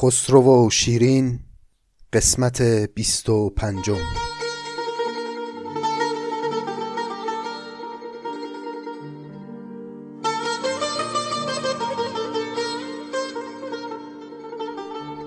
[0.00, 1.40] خسرو و شیرین
[2.12, 3.96] قسمت بیست و پنجم.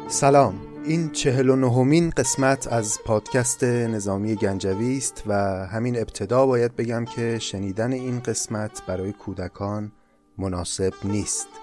[0.08, 0.62] سلام.
[0.86, 5.34] این چهل و نهمین قسمت از پادکست نظامی گنجوی است و
[5.68, 9.92] همین ابتدا باید بگم که شنیدن این قسمت برای کودکان
[10.38, 11.61] مناسب نیست.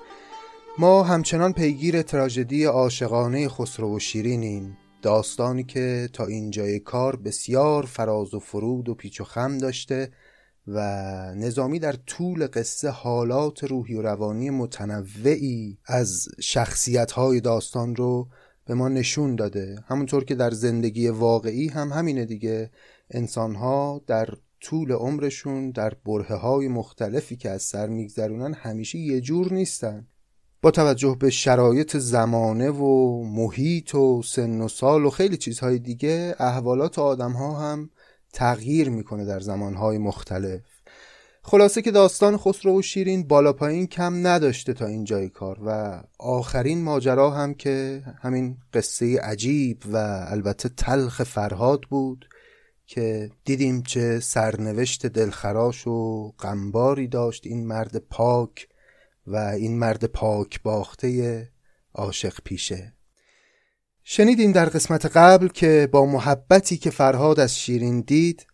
[0.81, 4.79] ما همچنان پیگیر تراژدی عاشقانه خسرو و شیرینیم.
[5.03, 10.11] داستانی که تا اینجای کار بسیار فراز و فرود و پیچ و خم داشته
[10.67, 10.81] و
[11.35, 18.29] نظامی در طول قصه حالات روحی و روانی متنوعی از شخصیت های داستان رو
[18.67, 19.85] به ما نشون داده.
[19.89, 22.71] همونطور که در زندگی واقعی هم همینه دیگه.
[23.11, 24.29] انسان ها در
[24.61, 30.07] طول عمرشون در بره های مختلفی که از سر میگذرونن همیشه یه جور نیستن.
[30.62, 36.34] با توجه به شرایط زمانه و محیط و سن و سال و خیلی چیزهای دیگه
[36.38, 37.91] احوالات آدم ها هم
[38.33, 40.60] تغییر می‌کنه در زمانهای مختلف.
[41.42, 46.83] خلاصه که داستان خسرو و شیرین بالا پایین کم نداشته تا اینجای کار و آخرین
[46.83, 49.96] ماجرا هم که همین قصه عجیب و
[50.28, 52.28] البته تلخ فرهاد بود
[52.86, 57.46] که دیدیم چه سرنوشت دلخراش و غمباری داشت.
[57.46, 58.67] این مرد پاک
[59.28, 61.48] و این مرد پاک باخته
[61.94, 62.92] عاشق پیشه.
[64.04, 68.46] شنیدیم در قسمت قبل که با محبتی که فرهاد از شیرین دید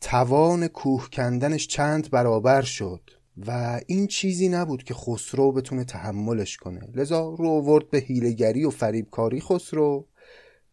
[0.00, 3.10] توان کوه کندنش چند برابر شد
[3.46, 6.80] و این چیزی نبود که خسرو بتونه تحملش کنه.
[6.94, 10.06] لذا رو ورد به هیلگری و فریبکاری خسرو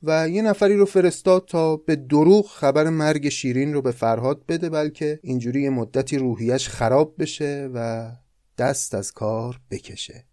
[0.03, 4.69] و یه نفری رو فرستاد تا به دروغ خبر مرگ شیرین رو به فرهاد بده
[4.69, 8.11] بلکه اینجوری یه مدتی روحیش خراب بشه و
[8.59, 10.25] دست از کار بکشه.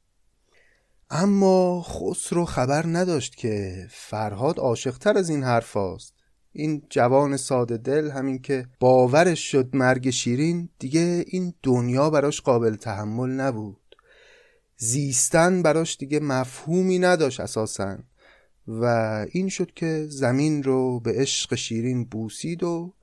[1.10, 6.14] اما خسرو خبر نداشت که فرهاد عاشقتر از این حرف هاست.
[6.52, 12.76] این جوان ساده دل همین که باورش شد مرگ شیرین دیگه این دنیا براش قابل
[12.76, 13.97] تحمل نبود.
[14.76, 17.98] زیستن براش دیگه مفهومی نداشت اساسا
[18.69, 18.84] و
[19.31, 22.94] این شد که زمین رو به عشق شیرین بوسید و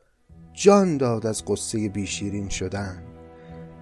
[0.53, 3.12] جان داد از قصه بیشیرین شدن.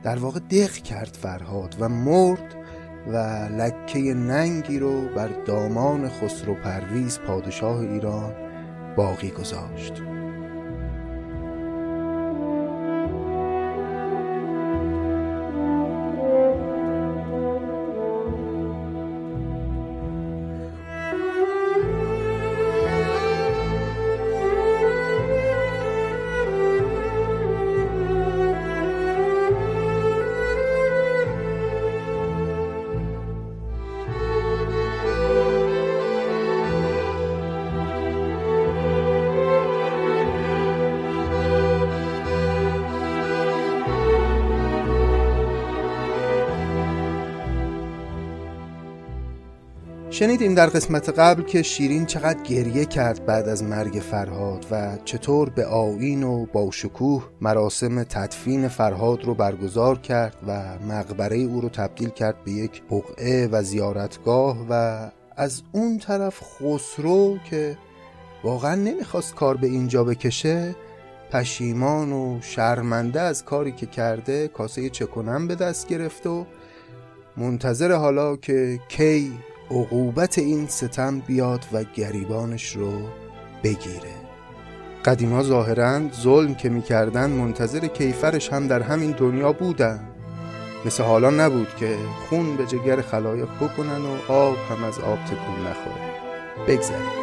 [0.03, 2.55] در واقع دق کرد فرهاد و مرد
[3.07, 3.17] و
[3.57, 8.33] لکه ننگی رو بر دامان خسرو پرویز پادشاه ایران
[8.97, 9.93] باقی گذاشت.
[50.21, 55.49] شنیدیم در قسمت قبل که شیرین چقدر گریه کرد بعد از مرگ فرهاد و چطور
[55.49, 61.69] به آین و با شکوه مراسم تدفین فرهاد رو برگزار کرد و مقبره او رو
[61.69, 64.99] تبدیل کرد به یک بقعه و زیارتگاه و
[65.35, 67.77] از اون طرف خسرو که
[68.43, 70.75] واقعا نمی‌خواست کار به اینجا بکشه
[71.31, 76.45] پشیمان و شرمنده از کاری که کرده کاسه چکنم به دست گرفت و
[77.37, 79.31] منتظر حالا که کی
[79.71, 82.91] عقوبت این ستم بیاد و گریبانش رو
[83.63, 84.11] بگیره.
[85.05, 89.99] قدیما ظاهرا ظلم که می‌کردن منتظر کیفرش هم در همین دنیا بودن
[90.85, 91.95] مثل حالا نبود که
[92.29, 96.11] خون به جگر خلایق بکنن و آب هم از آب تکون نخوره.
[96.67, 97.20] بگذاریم.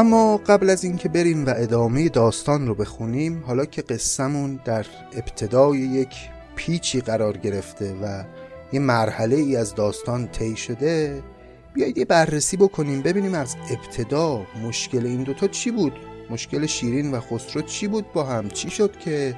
[0.00, 5.78] اما قبل از اینکه بریم و ادامه داستان رو بخونیم حالا که قصهمون در ابتدای
[5.78, 6.08] یک
[6.56, 8.24] پیچی قرار گرفته و
[8.72, 11.22] یه مرحله ای از داستان طی شده
[11.74, 15.92] بیایید یه بررسی بکنیم ببینیم از ابتدا مشکل این دوتا چی بود؟
[16.30, 19.36] مشکل شیرین و خسرو چی بود با هم؟ چی شد که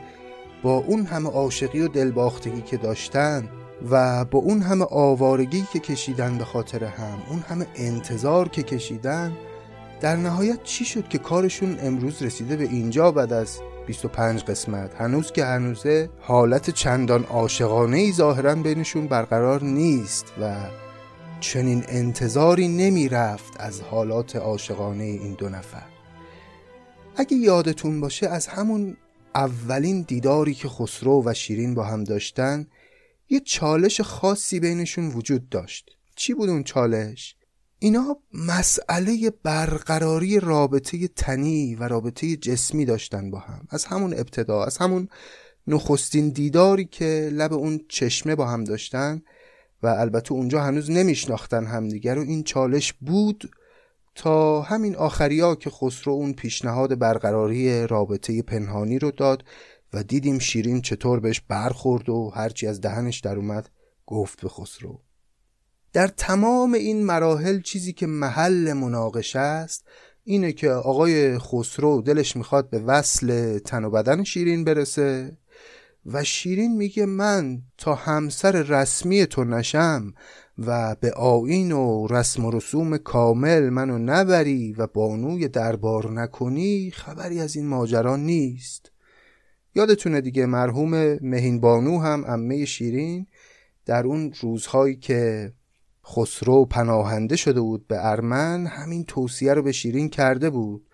[0.62, 3.48] با اون همه عاشقی و دلباختگی که داشتن
[3.90, 9.32] و با اون همه آوارگی که کشیدن به خاطر هم اون همه انتظار که کشیدن
[10.02, 15.32] در نهایت چی شد که کارشون امروز رسیده به اینجا بعد از 25 قسمت؟ هنوز
[15.32, 20.54] که هنوزه حالت چندان عاشقانه ای ظاهرا بینشون برقرار نیست و
[21.40, 25.86] چنین انتظاری نمی رفت از حالات عاشقانه این دو نفر.
[27.16, 28.96] اگه یادتون باشه از همون
[29.34, 32.66] اولین دیداری که خسرو و شیرین با هم داشتن
[33.28, 35.90] یه چالش خاصی بینشون وجود داشت.
[36.16, 37.36] چی بود اون چالش؟
[37.82, 43.66] اینا مسئله برقراری رابطه تنی و رابطه جسمی داشتن با هم.
[43.70, 45.08] از همون ابتدا از همون
[45.66, 49.22] نخستین دیداری که لب اون چشمه با هم داشتن
[49.82, 53.50] و البته اونجا هنوز نمیشناختن همدیگر و این چالش بود
[54.14, 59.44] تا همین آخریا که خسرو اون پیشنهاد برقراری رابطه پنهانی رو داد
[59.92, 63.70] و دیدیم شیرین چطور بهش برخورد و هرچی از دهنش در اومد
[64.06, 65.00] گفت به خسرو.
[65.92, 69.84] در تمام این مراحل چیزی که محل مناقشه است
[70.24, 75.38] اینه که آقای خسرو دلش می‌خواد به وصل تن و بدن شیرین برسه
[76.06, 80.14] و شیرین میگه من تا همسر رسمی تو نشم
[80.58, 87.40] و به آین و رسم و رسوم کامل منو نبری و بانوی دربار نکنی خبری
[87.40, 88.92] از این ماجرا نیست.
[89.74, 93.26] یادتونه دیگه مرحوم مهین بانو هم امه شیرین
[93.86, 95.52] در اون روزهایی که
[96.06, 100.88] خسرو پناهنده شده بود به ارمن همین توصیه رو به شیرین کرده بود.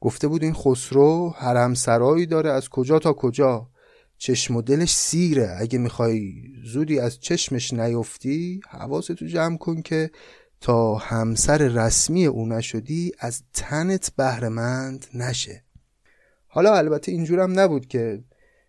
[0.00, 3.68] گفته بود این خسرو حرم سرایی داره از کجا تا کجا.
[4.18, 5.56] چشم و دلش سیره.
[5.60, 6.32] اگه می‌خوای
[6.64, 10.10] زودی از چشمش نیفتی حواستو جمع کن که
[10.60, 15.64] تا همسر رسمی او نشدی از تنت بهرهمند نشه.
[16.46, 18.24] حالا البته اینجورم نبود که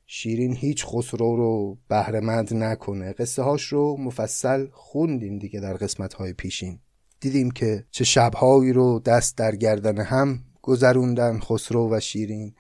[0.10, 3.14] شیرین هیچ خسرو رو بهرهمند نکنه.
[3.14, 6.80] قصه هاش رو مفصل خوندیم دیگه در قسمت های پیشین.
[7.20, 12.54] دیدیم که چه شبهایی رو دست در گردن هم گذروندن خسرو و شیرین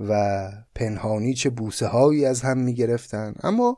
[0.00, 3.76] و پنهانی چه بوسه هایی از هم می گرفتن اما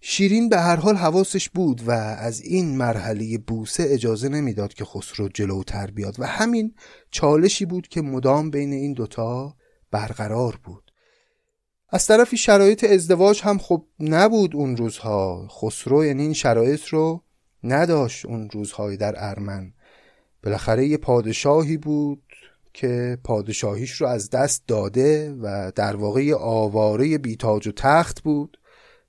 [0.00, 5.28] شیرین به هر حال حواسش بود و از این مرحله بوسه اجازه نمی‌داد که خسرو
[5.28, 6.16] جلوتر بیاد.
[6.18, 6.74] و همین
[7.10, 9.56] چالشی بود که مدام بین این دوتا
[9.90, 10.85] برقرار بود.
[11.88, 15.48] از طرفی شرایط ازدواج هم خب نبود اون روزها.
[15.48, 17.22] خسرو یعنی این شرایط رو
[17.64, 19.72] نداشت اون روزهای در ارمن.
[20.42, 22.22] بالاخره یه پادشاهی بود
[22.72, 28.58] که پادشاهیش رو از دست داده و در واقع آواره بیتاج و تخت بود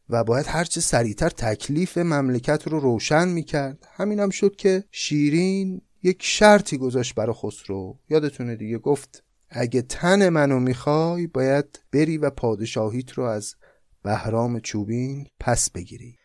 [0.09, 3.87] و باید هرچه سریعتر تکلیف مملکت رو روشن می‌کرد.
[3.95, 7.97] همین هم شد که شیرین یک شرطی گذاشت برای خسرو.
[8.09, 13.55] یادتونه دیگه گفت اگه تن منو می‌خوای باید بری و پادشاهیت رو از
[14.03, 16.15] بهرام چوبین پس بگیری.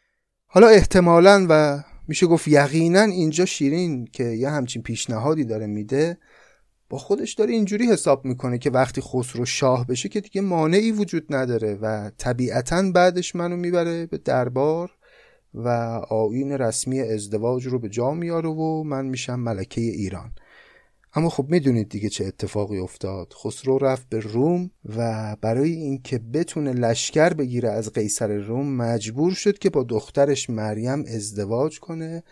[0.46, 6.18] حالا احتمالا و میشه گفت یقینا اینجا شیرین که یه همچین پیشنهادی داره میده
[6.88, 11.34] با خودش داره اینجوری حساب می‌کنه که وقتی خسرو شاه بشه که دیگه مانعی وجود
[11.34, 14.90] نداره و طبیعتا بعدش منو می‌بره به دربار
[15.54, 15.68] و
[16.10, 20.34] آین رسمی ازدواج رو به جا میاره و من میشم ملکه ایران.
[21.14, 23.32] اما خب می‌دونید دیگه چه اتفاقی افتاد.
[23.32, 29.58] خسرو رفت به روم و برای اینکه بتونه لشکر بگیره از قیصر روم مجبور شد
[29.58, 32.22] که با دخترش مریم ازدواج کنه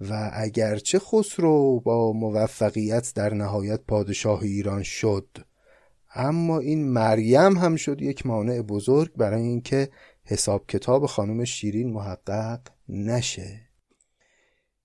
[0.00, 5.28] و اگرچه خسرو با موفقیت در نهایت پادشاه ایران شد
[6.14, 9.88] اما این مریم هم شد یک مانع بزرگ برای اینکه
[10.24, 13.69] حساب کتاب خانم شیرین محقق نشه.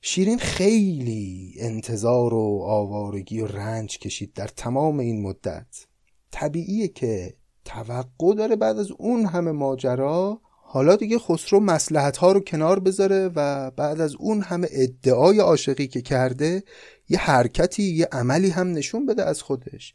[0.08, 5.86] شیرین خیلی انتظار و آوارگی و رنج کشید در تمام این مدت.
[6.32, 7.34] طبیعیه که
[7.66, 13.32] توقع داره بعد از اون همه ماجرا حالا دیگه خسرو مسلحت ها رو کنار بذاره
[13.36, 16.64] و بعد از اون همه ادعای عاشقی که کرده
[17.10, 19.94] یه حرکتی یه عملی هم نشون بده از خودش.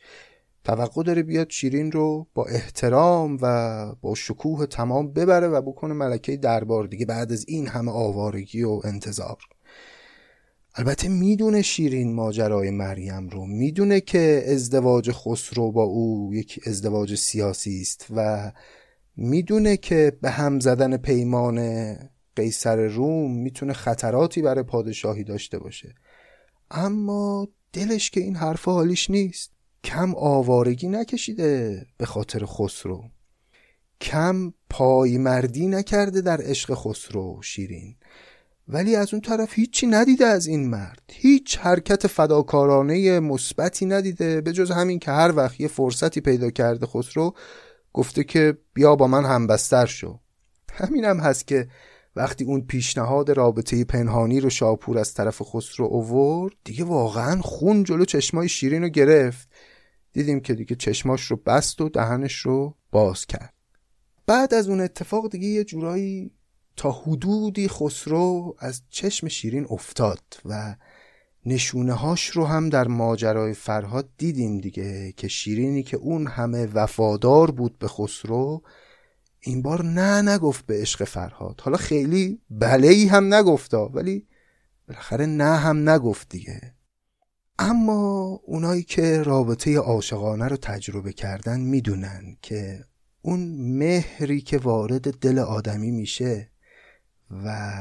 [0.65, 6.37] توقع داره بیاد شیرین رو با احترام و با شکوه تمام ببره و بکنه ملکه
[6.37, 9.39] دربار دیگه بعد از این همه آوارگی و انتظار.
[10.75, 13.47] البته می‌دونه شیرین ماجرای مریم رو.
[13.47, 18.53] می‌دونه که ازدواج خسرو با او یک ازدواج سیاسی است و
[19.17, 21.97] می‌دونه که به هم زدن پیمان
[22.37, 25.95] قیصر روم می‌تونه خطراتی برای پادشاهی داشته باشه.
[26.71, 29.51] اما دلش که این حرف حالیش نیست.
[29.85, 33.05] کم آوارگی نکشیده به خاطر خسرو.
[34.01, 37.97] کم پایمردی نکرده در عشق خسرو شیرین.
[38.69, 41.03] ولی از اون طرف هیچی ندیده از این مرد.
[41.13, 44.41] هیچ حرکت فداکارانه مثبتی ندیده.
[44.41, 47.35] به جز همین که هر وقت یه فرصتی پیدا کرده خسرو
[47.93, 50.19] گفته که بیا با من همبستر شو.
[50.73, 51.69] همینم هم هست که
[52.17, 58.05] وقتی اون پیشنهاد رابطه پنهانی رو شاپور از طرف خسرو اوورد دیگه واقعا خون جلو
[58.05, 59.49] چشمای شیرین رو گرفت.
[60.13, 63.55] دیدیم که دیگه چشماش رو بست و دهنش رو باز کرد.
[64.27, 66.31] بعد از اون اتفاق دیگه یه جورایی
[66.77, 70.77] تا حدودی خسرو از چشم شیرین افتاد و
[71.47, 77.51] نشونه هاش رو هم در ماجرای فرهاد دیدیم دیگه که شیرینی که اون همه وفادار
[77.51, 78.63] بود به خسرو
[79.41, 81.61] این بار نه نگفت به عشق فرهاد.
[81.61, 84.27] حالا خیلی بله ای هم نگفتا ولی
[84.89, 86.75] بالاخره نه هم نگفت دیگه.
[87.59, 92.85] اما اونایی که رابطه عاشقانه رو تجربه کردن می‌دونن که
[93.23, 93.41] اون
[93.79, 96.50] مهری که وارد دل آدمی میشه
[97.31, 97.77] و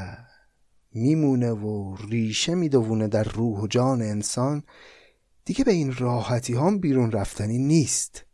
[0.92, 4.64] میمونه و ریشه میدوونه در روح و جان انسان.
[5.46, 8.26] دیگه به این راحتی هم بیرون رفتنی نیست.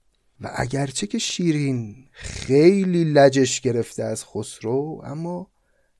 [0.41, 5.51] و اگرچه که شیرین خیلی لجش گرفته از خسرو اما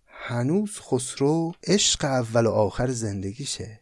[0.05, 3.81] هنوز خسرو عشق اول و آخر زندگیشه.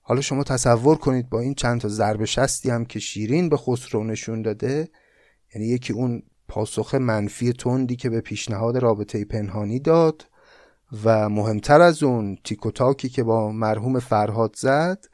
[0.00, 4.04] حالا شما تصور کنید با این چند تا ضرب شستی هم که شیرین به خسرو
[4.04, 4.88] نشون داده
[5.54, 10.26] یعنی یکی اون پاسخ منفی تندی که به پیشنهاد رابطه پنهانی داد
[11.04, 15.04] و مهمتر از اون تیکوتاکی که با مرحوم فرهاد زد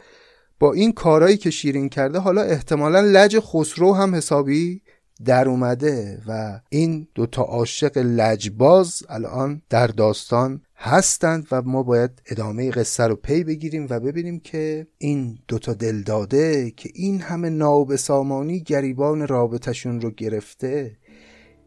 [0.59, 4.83] با این کارایی که شیرین کرده حالا احتمالا لج خسرو هم حسابی
[5.25, 12.71] در اومده و این دوتا عاشق لجباز الان در داستان هستند و ما باید ادامه
[12.71, 18.61] قصه رو پی بگیریم و ببینیم که این دوتا دلداده که این همه ناب سامانی
[18.61, 20.97] گریبان رابطشون رو گرفته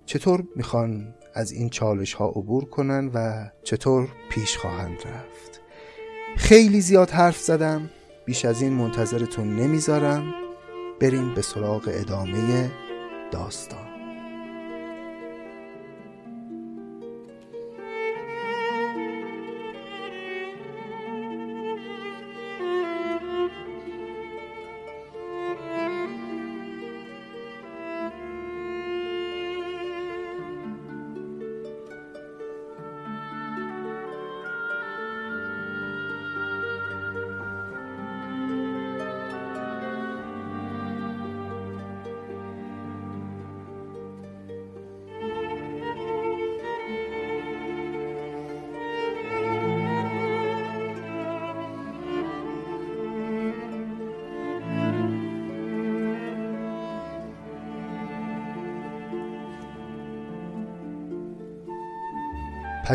[0.09, 5.61] چطور می‌خوان از این چالش ها عبور کنن و چطور پیش خواهند رفت؟
[6.37, 7.89] خیلی زیاد حرف زدم
[8.25, 10.33] بیش از این منتظرتون نمی‌ذارم.
[11.01, 12.71] بریم به سراغ ادامه
[13.31, 13.88] داستان.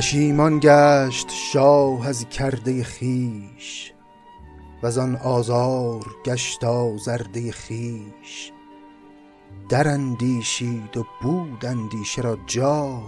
[0.04, 3.92] پشیمان گشت شاه از کرده خیش
[4.82, 8.52] و آن آزار گشت آزرده خیش
[9.68, 13.02] در اندیشید و بود اندیشه را جای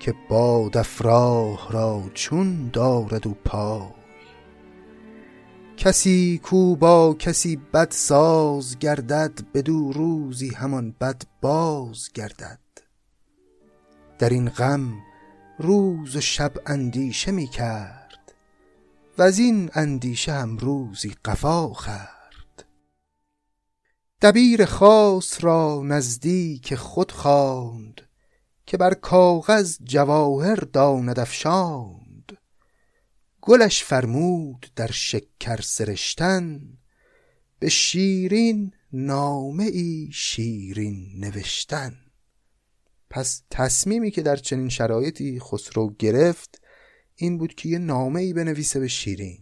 [0.00, 3.88] که باد افراه را چون دارد و پای.
[5.76, 12.58] کسی کو با کسی بد ساز گردد بدو روزی همان بد باز گردد.
[14.18, 14.92] در این غم
[15.58, 18.32] روز و شب اندیشه می کرد
[19.18, 22.64] و از این اندیشه هم روزی قفا خرد
[24.22, 28.00] دبیر خاص را نزدیک خود خواند
[28.66, 32.38] که بر کاغذ جواهر داند افشاند.
[33.40, 36.60] گلش فرمود در شکر سرشتن
[37.58, 42.05] به شیرین نامه ای شیرین نوشتن.
[43.10, 46.60] پس تصمیمی که در چنین شرایطی خسرو گرفت
[47.14, 49.38] این بود که یه نامه ای بنویسه به شیرین.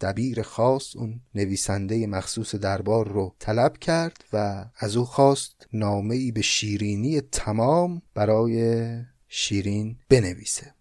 [0.00, 6.32] دبیر خاص اون نویسنده مخصوص دربار رو طلب کرد و از او خواست نامه ای
[6.32, 8.86] به شیرینی تمام برای
[9.28, 10.74] شیرین بنویسه.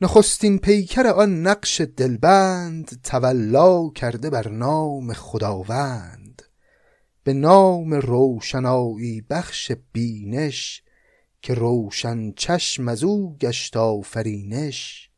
[0.00, 6.25] نخستین پیکر آن نقش دلبند تولا کرده بر نام خداوند.
[7.26, 10.82] به نام روشنایی بخش بینش
[11.42, 15.10] که روشن چشم از او گشت آفرینش.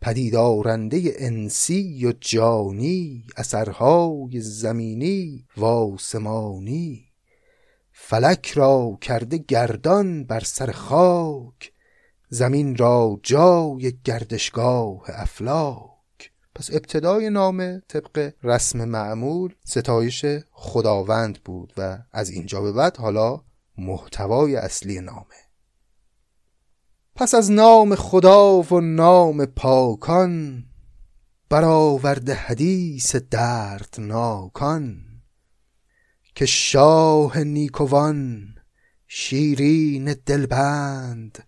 [0.00, 7.04] پدید آرنده انسی و جانی اثرهای زمینی و آسمانی
[7.92, 11.72] فلک را کرده گردان بر سر خاک
[12.28, 15.95] زمین را جای گردشگاه افلاک.
[16.56, 23.40] پس ابتدای نامه طبق رسم معمول ستایش خداوند بود و از اینجا به بعد حالا
[23.78, 25.36] محتوای اصلی نامه.
[27.14, 30.64] پس از نام خدا و نام پاکان
[31.48, 34.96] برآورده حدیث دردناکان
[36.34, 38.54] که شاه نیکوان
[39.06, 41.44] شیرین دلبند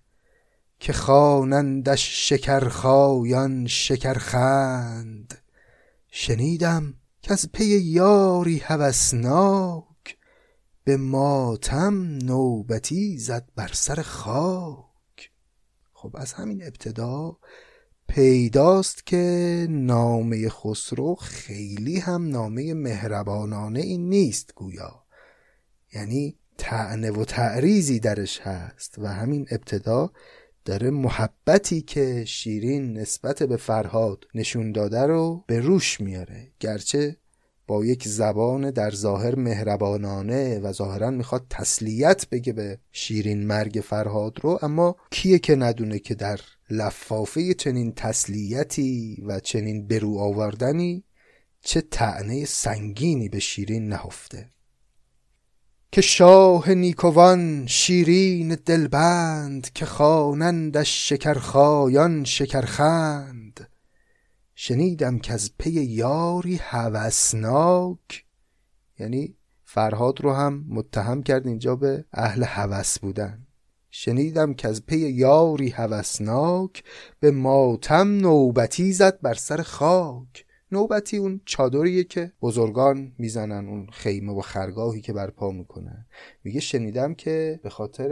[0.81, 5.39] که خوانندش شکرخایان شکرخند.
[6.11, 10.17] شنیدم که از پی یاری هوسناک
[10.85, 15.31] به ماتم نوبتی زد بر سر خاک.
[15.93, 17.37] خب از همین ابتدا
[18.09, 25.05] پیداست که نامه خسرو خیلی هم نامه مهربانانه این نیست گویا.
[25.95, 30.13] یعنی تعنه و تعریزی درش هست و همین ابتدا
[30.69, 36.49] داره محبتی که شیرین نسبت به فرهاد نشون داده رو به روش میاره.
[36.61, 37.17] گرچه
[37.67, 44.39] با یک زبان در ظاهر مهربانانه و ظاهرا می‌خواد تسلیت بگه به شیرین مرگ فرهاد
[44.41, 51.05] رو اما کیه که ندونه که در لفافه چنین تسلیتی و چنین برو آوردنی
[51.61, 54.51] چه تعنه سنگینی به شیرین نهفته.
[55.92, 63.71] که شاه نیکوان شیرین دلبند که خوانندش شکرخایان شکرخند.
[64.54, 68.25] شنیدم که از پی یاری هوسناک
[68.99, 73.47] یعنی فرهاد رو هم متهم کرد اینجا به اهل هوس بودن.
[73.90, 76.85] شنیدم که از پی یاری هوسناک
[77.21, 80.45] به ماتم نوبتی زد بر سر خاک.
[80.73, 86.07] نوبتی اون چادریه که بزرگان می‌زنن اون خیمه و خرگاهی که برپا می‌کنن
[86.45, 88.11] میگه شنیدم که به خاطر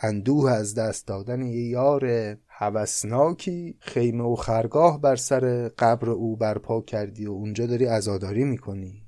[0.00, 6.80] اندوه از دست دادن یه یار هوسناکی خیمه و خرگاه بر سر قبر او برپا
[6.80, 9.02] کردی و اونجا داری ازاداری می‌کنی.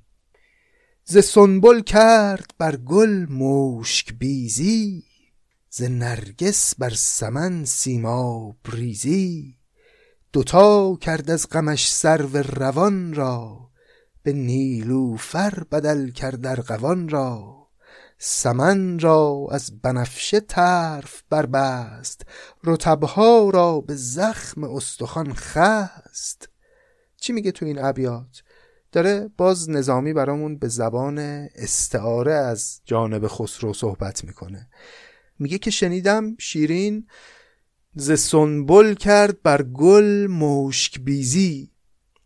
[1.03, 5.03] ز سنبل کرد بر گل مشک بیزی
[5.69, 9.55] ز نرگس بر سمن سیما بریزی
[10.33, 13.69] دوتا کرد از غمش سرو روان را
[14.23, 17.61] به نیلوفر بدل کرد ارغوان را.
[18.17, 22.25] سمن را از بنفشه طرف بربست
[22.63, 26.49] رتبها را به زخم استخوان خست.
[27.17, 28.43] چی میگه تو این ابیات؟
[28.91, 31.19] داره باز نظامی برامون به زبان
[31.55, 34.69] استعاره از جانب خسرو صحبت می‌کنه.
[35.39, 37.07] میگه که شنیدم شیرین
[37.95, 41.71] ز سنبل کرد بر گل مشک بیزی.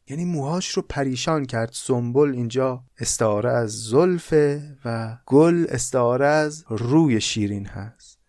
[0.08, 1.70] یعنی موهاش رو پریشان کرد.
[1.74, 8.20] سنبل اینجا استعاره از زلفه و گل استعاره از روی شیرین هست.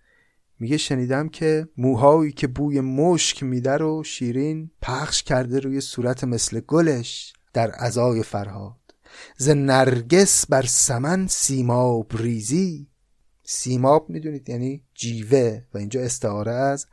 [0.58, 6.60] میگه شنیدم که موهایی که بوی مشک میده رو شیرین پخش کرده روی صورت مثل
[6.60, 8.76] گلش در ازای فرهاد.
[9.36, 12.86] ز نرگس بر سمن سیماب ریزی.
[13.42, 16.86] سیماب می‌دونید یعنی جیوه و اینجا استعاره از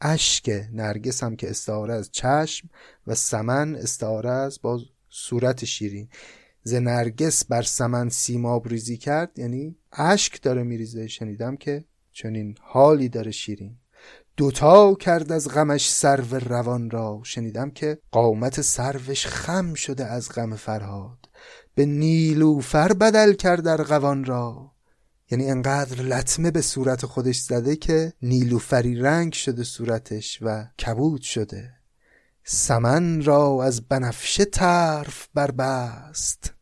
[0.00, 2.70] اشک نرگس هم که استعاره از چشم
[3.06, 6.08] و سمن استعاره از با صورت شیرین.
[6.62, 11.06] ز نرگس بر سمن سیماب ریزی کرد یعنی اشک داره میریزه.
[11.06, 13.76] شنیدم که چنین حالی داره شیرین.
[14.36, 17.20] دوتا کرد از غمش سرو روان را.
[17.24, 21.18] شنیدم که قامت سروش خم شده از غم فرهاد.
[21.74, 24.72] به نیلوفر بدل کرد در قوان را.
[25.30, 31.72] یعنی انقدر لطمه به صورت خودش زده که نیلوفری رنگ شده صورتش و کبود شده.
[32.44, 36.54] سمن را از بنفشه طرف بربست.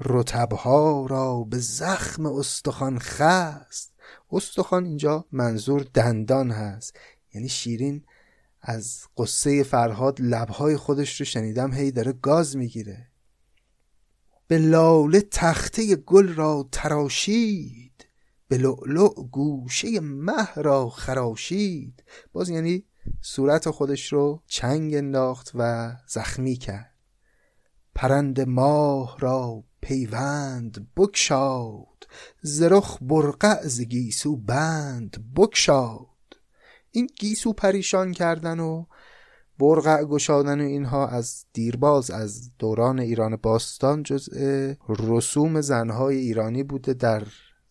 [0.00, 3.92] رتبها را به زخم استخوان خست.
[4.32, 6.96] استخوان اینجا منظور دندان هست.
[7.34, 8.04] یعنی شیرین
[8.60, 13.08] از قصه فرهاد لبهای خودش رو شنیدم هی داره گاز می‌گیره.
[14.46, 17.91] به لاله تخته گل را تراشید.
[18.52, 22.04] به لؤلؤ گوشه مه را خراشید.
[22.32, 22.84] باز یعنی
[23.20, 26.94] صورت خودش رو چنگ انداخت و زخمی کرد.
[27.94, 32.08] پرند ماه را پیوند بکشاد
[32.42, 36.08] زرخ برقع ز گیسو بند بکشاد
[36.90, 38.84] این گیسو پریشان کردن و
[39.58, 46.94] برقع گشادن و اینها از دیرباز از دوران ایران باستان جزء رسوم زنهای ایرانی بوده
[46.94, 47.22] در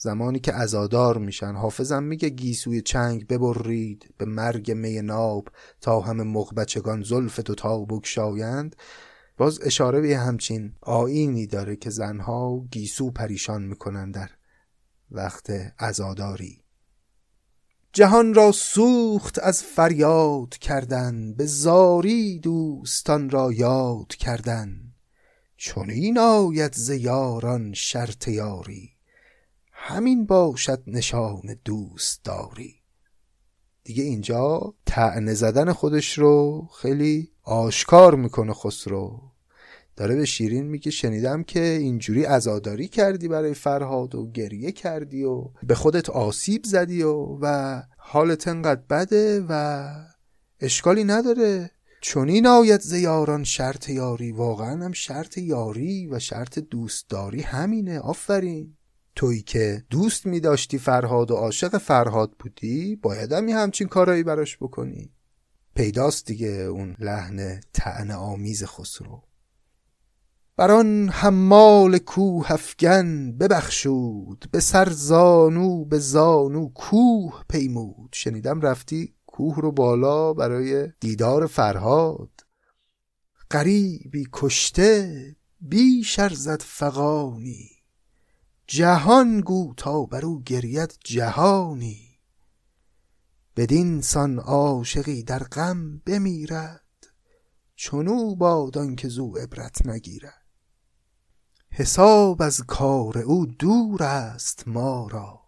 [0.03, 5.49] زمانی که ازادار میشن حافظم میگه گیسوی چنگ ببرید به مرگ می ناب
[5.81, 8.75] تا همه مغبچگان زلف دو تا بگشایند.
[9.37, 14.29] باز اشاره به همچین آینی داره که زنها گیسو پریشان می‌کنن در
[15.11, 16.63] وقت ازاداری
[17.93, 24.93] جهان را سوخت از فریاد کردن به زاری دوستان را یاد کردن.
[25.57, 28.90] چون این آید ز یاران شرط یاری.
[29.83, 32.75] همین باشد نشان دوست داری
[33.83, 39.21] دیگه اینجا تعنه زدن خودش رو خیلی آشکار می‌کنه خسرو.
[39.95, 45.49] داره به شیرین میگه شنیدم که اینجوری ازاداری کردی برای فرهاد و گریه کردی و
[45.63, 49.85] به خودت آسیب زدی و و حالت انقدر بده و
[50.59, 51.71] اشکالی نداره.
[52.01, 54.31] چونین آید ز یاران شرط یاری.
[54.31, 57.99] واقعا هم شرط یاری و شرط دوستداری همینه.
[57.99, 58.77] آفرین.
[59.21, 64.57] تویی که دوست می داشتی فرهاد و عاشق فرهاد بودی باید هم همچین کارایی براش
[64.57, 65.13] بکنی.
[65.75, 69.23] پیداست دیگه اون لحن تعنه آمیز خسرو
[70.57, 78.09] بر آن حمال کوه افگن ببخشود به سر زانو به زانو کوه پیمود.
[78.13, 82.31] شنیدم رفتی کوه رو بالا برای دیدار فرهاد.
[83.51, 87.80] غریبی کشته بیش زد فغانی.
[88.73, 92.19] جهان گو تا بر او گرید جهانی.
[93.55, 97.07] بدین سان عاشقی در غم بمیرد
[97.75, 100.45] چنو باد که زو عبرت نگیرد.
[101.71, 105.41] حساب از کار او دور است ما را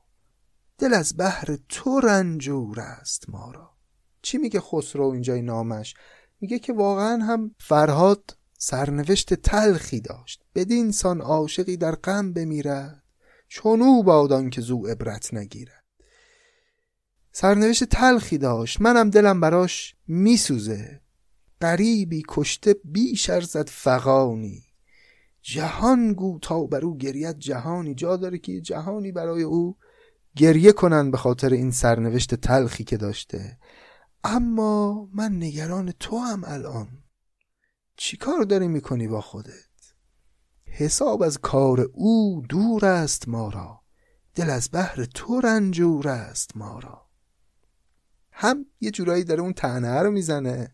[0.77, 3.77] دل از بحر تو رنجور است ما را.
[4.21, 5.93] چی میگه خسرو اینجای نامش؟
[6.39, 10.43] میگه که واقعا هم فرهاد سرنوشت تلخی داشت.
[10.55, 13.02] بدین سان عاشقی در غم بمیرد
[13.55, 15.83] چونو بادان که زو عبرت نگیرد.
[17.31, 18.81] سرنوشت تلخی داشت.
[18.81, 21.01] منم دلم براش میسوزه.
[21.61, 24.63] غریبی کشته بیش ارزد فقانی
[25.41, 27.95] جهان گو تا بر او گریت جهانی.
[27.95, 29.77] جا داره که جهانی برای او
[30.35, 33.57] گریه کنن به خاطر این سرنوشت تلخی که داشته.
[34.23, 36.87] اما من نگران تو هم الان.
[37.97, 39.72] چی کار داری می‌کنی با خودت؟
[40.75, 43.81] حساب از کار او دور است ما را.
[44.35, 47.01] دل از بحر تو رنجور است ما را.
[48.31, 50.71] هم یه جورایی داره اون تنه رو می‌زنه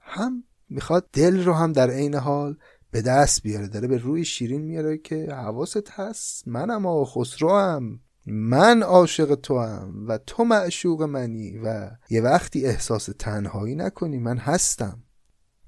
[0.00, 2.56] هم می‌خواد دل رو هم در عین حال
[2.90, 3.68] به دست بیاره.
[3.68, 9.58] داره به روی شیرین میاره که حواست هست منم آقا خسرو هم من عاشق تو
[9.58, 15.02] هم و تو معشوق منی و یه وقتی احساس تنهایی نکنی من هستم.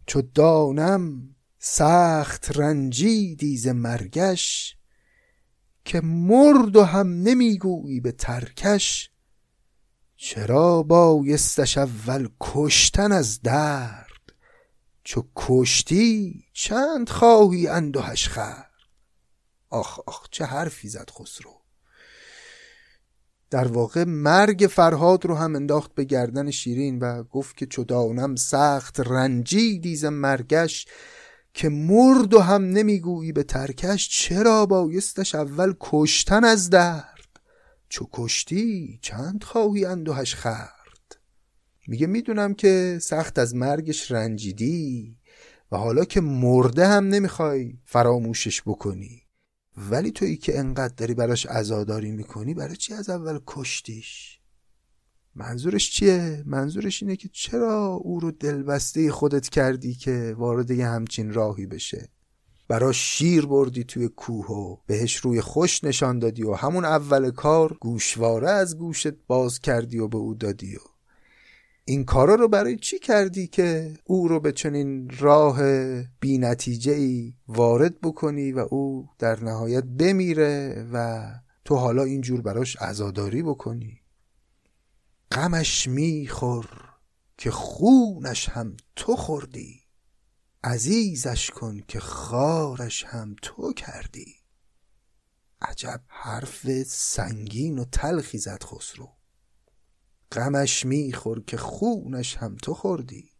[0.06, 1.33] چو دانم
[1.66, 4.76] سخت رنجی دیز مرگش
[5.84, 9.10] که مرد و هم نمی‌گویی به ترکش.
[10.16, 14.32] چرا بایستش اول کشتن از درد؟
[15.04, 18.66] چو کشتی چند خواهی اندوهش خر
[19.70, 21.60] آخ آخ چه حرفی زد خسرو.
[23.50, 29.00] در واقع مرگ فرهاد رو هم انداخت به گردن شیرین و گفت که چدانم سخت
[29.00, 30.86] رنجی دیز مرگش
[31.54, 37.40] که مرد و هم نمی‌گویی به ترکش چرا بایستش اول کشتن از درد؟
[37.88, 41.16] چو کشتی چند خواهی اندوهش خرد
[41.86, 45.16] میگه می‌دونم که سخت از مرگش رنجیدی
[45.72, 49.22] و حالا که مرده هم نمی‌خوای فراموشش بکنی.
[49.76, 54.40] ولی تویی که انقدر داری براش عزاداری می‌کنی برای چی از اول کشتیش؟
[55.36, 61.32] منظورش چیه؟ منظورش اینه که چرا او رو دلبسته خودت کردی که وارد یه همچین
[61.32, 62.08] راهی بشه
[62.68, 67.76] براش شیر بردی توی کوه و بهش روی خوش نشان دادی و همون اول کار
[67.80, 70.80] گوشواره از گوشت باز کردی و به او دادی و
[71.84, 75.58] این کارا رو برای چی کردی که او رو به چنین راه
[76.20, 81.26] بی نتیجه ای وارد بکنی و او در نهایت بمیره و
[81.64, 84.00] تو حالا اینجور براش عزاداری بکنی
[85.32, 86.94] غمش میخور
[87.38, 89.80] که خونش هم تو خوردی.
[90.64, 94.34] عزیزش کن که خارش هم تو کردی.
[95.60, 99.08] عجب حرف سنگین و تلخی زد خسرو.
[100.32, 103.30] غمش میخور که خونش هم تو خوردی.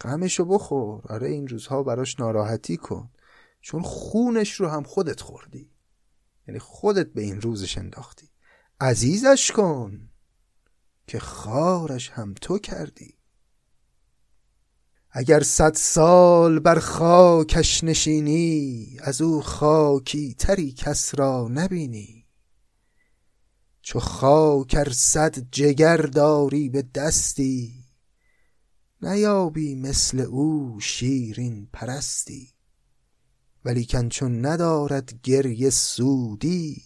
[0.00, 1.12] غمشو بخور.
[1.12, 3.10] آره این روزها براش ناراحتی کن.
[3.60, 5.70] چون خونش رو هم خودت خوردی.
[6.48, 8.30] یعنی خودت به این روزش انداختی.
[8.80, 10.10] عزیزش کن.
[11.06, 13.14] که خارش هم تو کردی.
[15.10, 22.26] اگر صد سال بر خاکش نشینی از او خاکی تری کس را نبینی.
[23.82, 27.84] چو خاکر صد جگر داری به دستی
[29.02, 32.52] نیابی مثل او شیرین پرستی.
[33.64, 36.82] ولیکن چون ندارد گریه سودی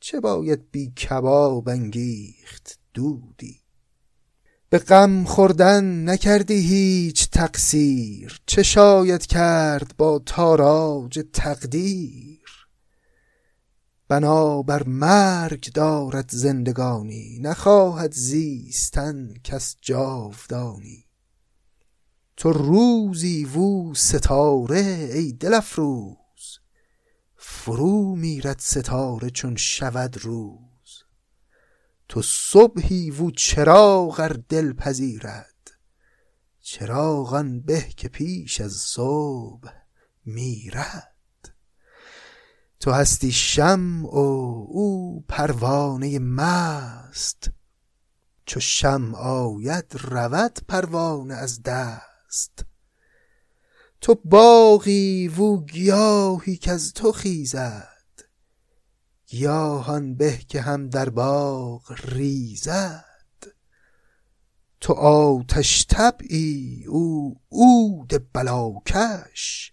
[0.00, 3.60] چه باید بی کباب انگیخت دودی.
[4.68, 12.40] به غم خوردن نکردی هیچ تقصیر چه شاید کرد با تاراج تقدیر.
[14.08, 21.06] بنابر مرگ دارد زندگانی نخواهد زیستن کس جاودانی.
[22.36, 26.58] تو روزی وو ستاره ای دل افروز
[27.36, 30.69] فرو میرد ستاره چون شود روز.
[32.10, 35.70] تو صبحی و چراغ ار دل پذیرد.
[36.60, 39.72] چراغان به که پیش از صبح
[40.24, 41.54] میرد.
[42.80, 44.18] تو هستی شم و
[44.68, 47.50] او پروانه مست.
[48.46, 52.64] چو شم آید رود پروانه از دست.
[54.00, 57.89] تو باغی و گیاهی که از تو خیزد.
[59.30, 63.04] گیاهان به که هم در باغ ریزد.
[64.80, 69.72] تو آتش طبعی او عود بلاکش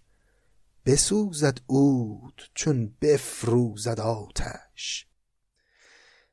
[0.85, 5.07] بسوزد عود چون بفروزد آتش.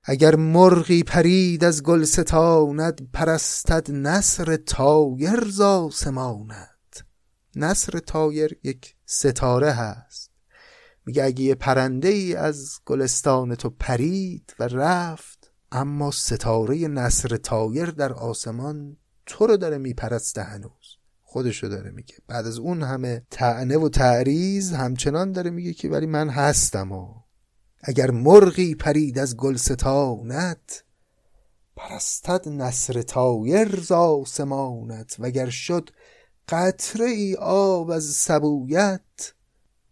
[0.03, 7.05] اگر مرغی پرید از گلستانت پرستد نسر طایر ز آسمانت.
[7.57, 10.14] نسر طایر یک ستاره هست.
[11.07, 17.91] میگه اگه یه پرنده ای از گلستان تو پرید و رفت اما ستاره نصر تایر
[17.91, 20.97] در آسمان تو رو داره میپرسته هنوز.
[21.23, 22.15] خودشو داره میگه.
[22.29, 27.15] بعد از اون همه تعنه و تعریز همچنان داره میگه که ولی من هستم و
[27.83, 30.85] اگر مرغی پرید از گلستانت
[31.77, 35.91] پرستد نصر تایر ز آسمانت وگر شد
[36.49, 39.35] قطره ای آب از سبویت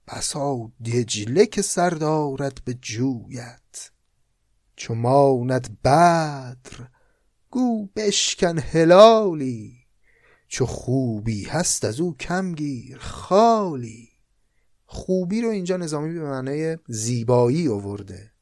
[0.09, 3.91] بسا دجله که سر دارد به جویت.
[4.77, 6.89] چو ماند بدر
[7.51, 9.77] گو بشکن هلالی.
[10.49, 14.09] چو خوبی هست از او کم گیر خالی.
[14.87, 18.33] خوبی رو اینجا نظامی به معنای زیبایی آورده.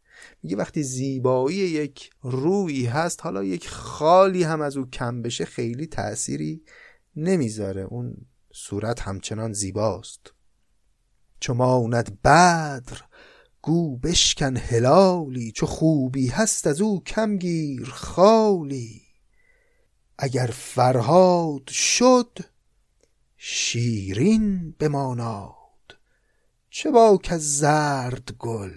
[0.42, 5.86] میگه وقتی زیبایی یک روی هست حالا یک خالی هم از او کم بشه خیلی
[5.86, 6.62] تأثیری
[7.16, 7.82] نمی‌ذاره.
[7.82, 8.16] اون
[8.52, 10.34] صورت همچنان زیباست.
[11.40, 13.00] چو ماند بدر
[13.62, 19.02] گو بشکن هلالی چو خوبی هست از او کم گیر خالی.
[20.18, 22.38] اگر فرهاد شد
[23.36, 25.54] شیرین بماناد.
[26.70, 28.74] چه باک از زرد گل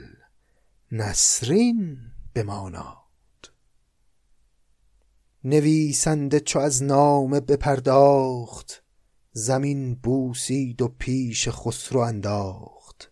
[0.91, 1.97] نسرین
[2.34, 2.97] بماناد.
[5.43, 8.83] نویسنده چو از نامه بپرداخت
[9.36, 13.12] زمین بوسید و پیش خسرو انداخت.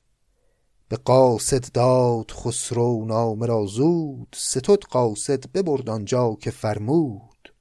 [0.90, 7.54] به قاصد داد خسرو نامه را زود ستد قاصد ببرد آنجا که فرمود.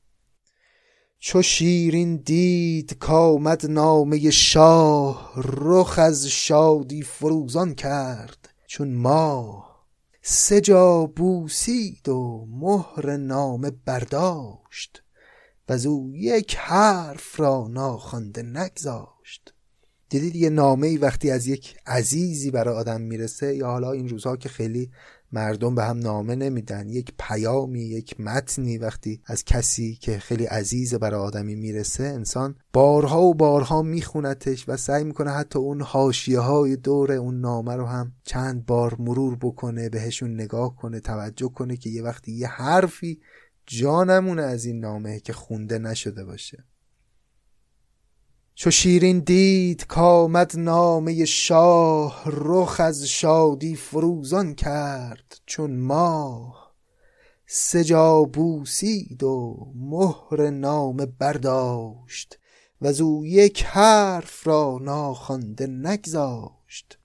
[1.19, 8.49] چو شیرین دید کآمد نامه شاه رخ از شادی فروزان کرد.
[8.67, 9.87] چون ماه
[10.23, 15.03] سه جا بوسید و مهر نامه برداشت.
[15.71, 19.55] وزو یک حرف را ناخوانده نگذاشت.
[20.09, 24.37] دیدید یه نامه ای وقتی از یک عزیزی برای آدم می‌رسه یا حالا این روزها
[24.37, 24.91] که خیلی
[25.33, 30.95] مردم به هم نامه نمیدن یک پیامی یک متنی وقتی از کسی که خیلی عزیز
[30.95, 36.77] برای آدمی می‌رسه انسان بارها و بارها میخونتش و سعی می‌کنه حتی اون حاشیه های
[36.77, 41.91] دور اون نامه رو هم چند بار مرور بکنه بهشون نگاه کنه توجه کنه که
[41.91, 43.21] یه وقتی یه حرفی
[43.79, 46.65] جا نمونه از این نامه که خونده نشده باشه.
[48.55, 56.75] چو شیرین دید کامد نامه شاه رخ از شادی فروزان کرد چون ماه.
[57.47, 62.39] سجا بوسید و مهر نامه برداشت
[62.81, 66.99] و او یک حرف را ناخوانده نگذاشت.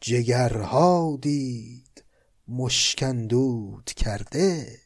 [0.00, 2.04] جگرها دید
[2.48, 4.78] مشکندود کرده.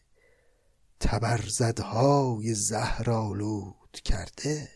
[1.03, 4.69] تبرزدهای زهرآلود کرده.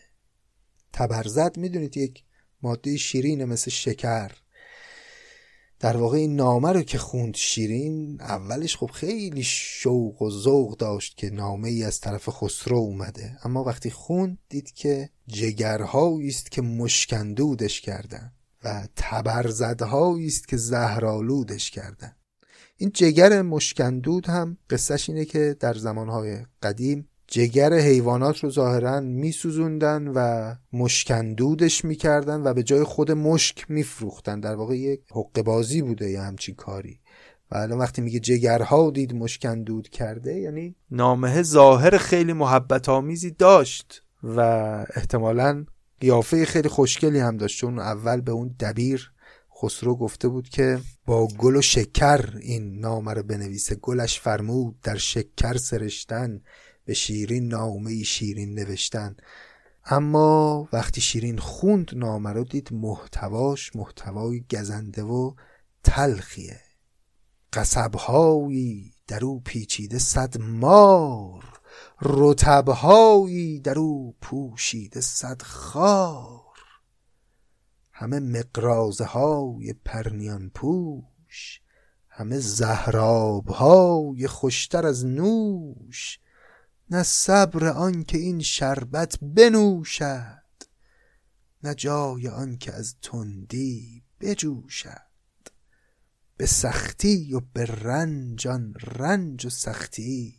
[0.93, 2.23] تبرزد می‌دونید یک
[2.61, 4.31] ماده شیرینه مثل شکر.
[5.79, 11.17] در واقع این نامه رو که خوند شیرین اولش خب خیلی شوق و ذوق داشت
[11.17, 13.37] که نامه ای از طرف خسرو اومده.
[13.43, 21.71] اما وقتی خوند دید که جگرهایی است که مشکندودش کردن و تبرزدهایی است که زهرالودش
[21.71, 22.15] کردن.
[22.77, 30.07] این جگر مشکندود هم قصهش اینه که در زمانهای قدیم جگر حیوانات رو ظاهرا میسوزوندن
[30.07, 34.39] و مشکندودش می‌کردن و به جای خود مشک میفروختن.
[34.39, 36.99] در واقع یک حق بازی بوده یه همچین کاری.
[37.51, 44.03] و الان وقتی میگه جگرها دید مشکندود کرده یعنی نامه ظاهر خیلی محبت آمیزی داشت
[44.23, 44.39] و
[44.95, 45.65] احتمالا
[45.99, 49.11] قیافه خیلی خوشگلی هم داشت چون اول به اون دبیر
[49.61, 53.75] خسرو گفته بود که با گل و شکر این نامه رو بنویسه.
[53.75, 56.41] گلش فرمود در شکر سرشتن
[56.85, 59.15] به شیرین نامه شیرین نوشتن.
[59.85, 65.33] اما وقتی شیرین خوند نامه رو دید محتواش محتوای گزنده و
[65.83, 66.59] تلخیه.
[67.53, 71.43] قصبهایی در او پیچیده صد مار
[72.01, 76.46] رتبهایی در او پوشیده صد خار.
[77.99, 81.61] همه مقرازه های پرنیان پوش
[82.09, 86.19] همه زهراب های خوشتر از نوش.
[86.89, 90.43] نه صبر آن که این شربت بنوشد
[91.63, 95.07] نه جای آن که از تندی بجوشد.
[96.37, 100.35] به سختی و به رنج آن رنج و سختی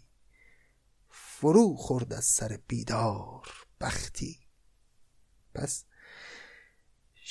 [1.11, 3.47] فرو خورد از سر بیدار
[3.81, 4.39] بختی.
[5.55, 5.85] پس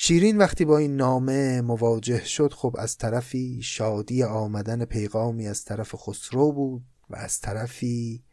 [0.00, 5.94] شیرین وقتی با این نامه مواجه شد خب از طرفی شادی آمدن پیغامی از طرف
[5.94, 8.24] خسرو بود و از طرفی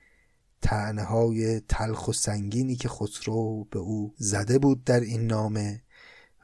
[0.61, 5.81] تعنه های تلخ و سنگینی که خسرو به او زده بود در این نامه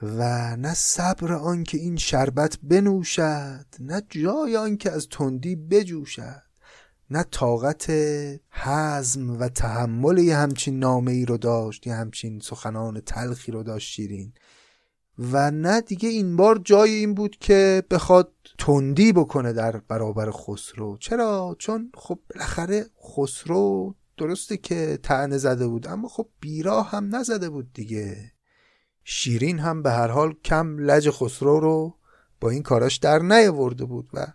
[0.01, 6.43] و نه صبر آن که این شربت بنوشد نه جای آن که از تندی بجوشد
[7.11, 7.91] نه طاقت
[8.49, 13.89] حزم و تحمل یه همچین نامه ای رو داشت یه همچین سخنان تلخی رو داشت
[13.89, 14.33] شیرین.
[15.21, 20.97] و نه دیگه این بار جای این بود که بخواد تندی بکنه در برابر خسرو.
[20.97, 27.49] چرا؟ چون خب بالاخره خسرو درسته که تعنه زده بود اما خب بیراه هم نزده
[27.49, 28.31] بود دیگه.
[29.03, 31.95] شیرین هم به هر حال کم لج خسرو رو
[32.41, 34.27] با این کاراش در نیاورده بود و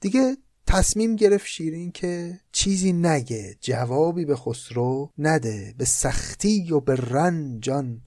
[0.00, 6.94] دیگه تصمیم گرفت شیرین که چیزی نگه جوابی به خسرو نده به سختی و به
[6.94, 8.02] رنجان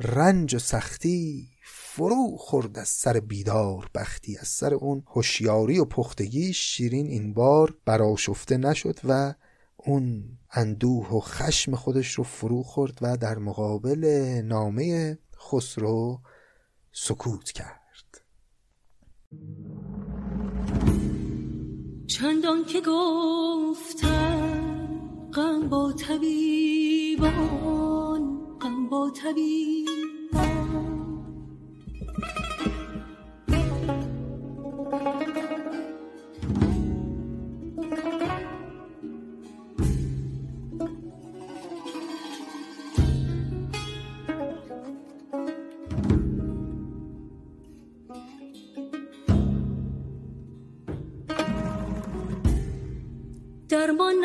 [0.00, 1.49] رنج و سختی.
[1.92, 7.74] فرو خورد از سر بیدار بختی از سر اون هوشیاری و پختگی شیرین این بار
[7.84, 9.34] براشفته نشد و
[9.76, 14.04] اون اندوه و خشم خودش رو فرو خورد و در مقابل
[14.44, 16.20] نامه خسرو
[16.92, 18.22] سکوت کرد.
[22.06, 24.60] چندان که گفتم
[25.34, 27.30] غم با طبیبان
[28.60, 30.19] غم با طبیبان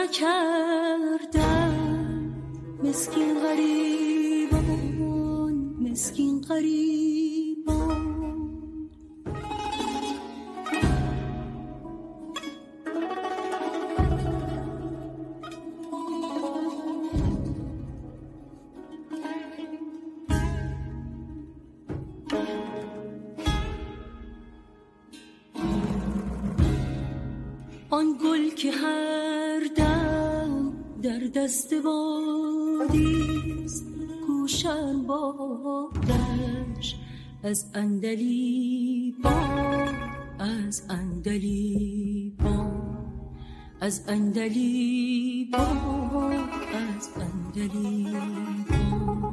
[0.05, 1.75] نکردن
[2.83, 4.67] مسکین غریبان
[5.79, 7.24] مسکین غریبان
[31.55, 33.85] در دست بادیست
[34.27, 36.95] گوشم بادش
[37.43, 39.31] از اندلی با
[40.39, 42.71] از اندلی با.
[43.81, 45.57] از اندلی با
[46.73, 48.07] از اندلی
[48.69, 49.24] با.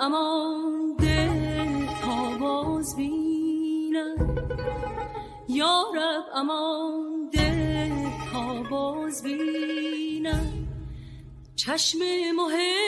[0.00, 1.30] امان ده
[2.02, 4.16] تا باز بینم
[5.48, 7.92] یارب امان ده
[8.32, 10.68] تا باز بینم
[11.56, 11.98] چشم
[12.36, 12.87] محبان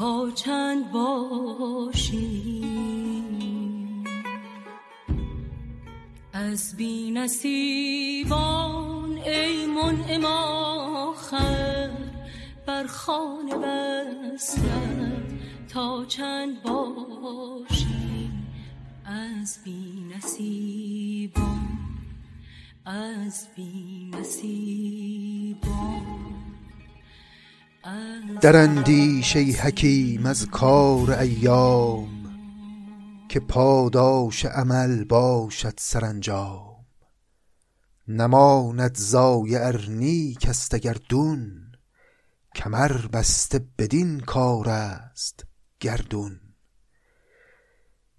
[0.00, 2.64] تا چند باشی
[6.32, 8.38] از بی نصیبان
[9.18, 11.90] ای منعم آخر
[12.66, 15.22] بر خان وصلت
[15.68, 18.30] تا چند باشی
[19.04, 21.68] از بی نصیبان
[22.84, 25.60] از بی نصیبان
[28.40, 32.08] در اندیش ای حکیم از کار ایام
[33.28, 36.86] که پاداش عمل باشد سرانجام.
[38.08, 41.72] نماند ضایع ار نیک است اگر دون
[42.54, 45.44] کمر بسته بدین کار است
[45.80, 46.40] گردون.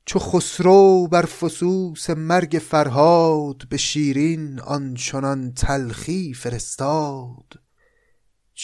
[0.05, 7.60] چو خسرو بر فسوس مرگ فرهاد به شیرین آنچنان تلخی فرستاد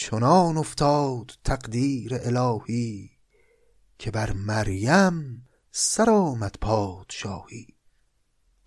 [0.00, 3.10] چنان افتاد تقدیر الهی
[3.98, 7.66] که بر مریم سر آمد پادشاهی.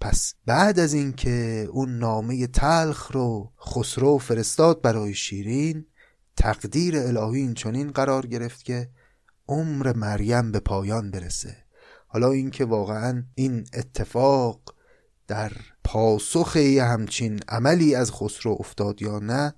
[0.02, 5.86] پس بعد از اینکه اون نامه تلخ رو خسرو فرستاد برای شیرین
[6.38, 8.90] تقدیر الهی این چنین قرار گرفت که
[9.48, 11.58] عمر مریم به پایان برسه.
[12.08, 14.76] حالا اینکه واقعا این اتفاق
[15.28, 15.52] در
[15.84, 19.54] پاسخ همچین عملی از خسرو افتاد یا نه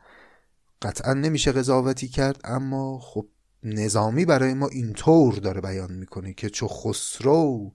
[0.84, 3.28] قطعا نمیشه قضاوتی کرد اما خب
[3.64, 7.74] نظامی برای ما اینطور داره بیان می‌کنه که چو خسرو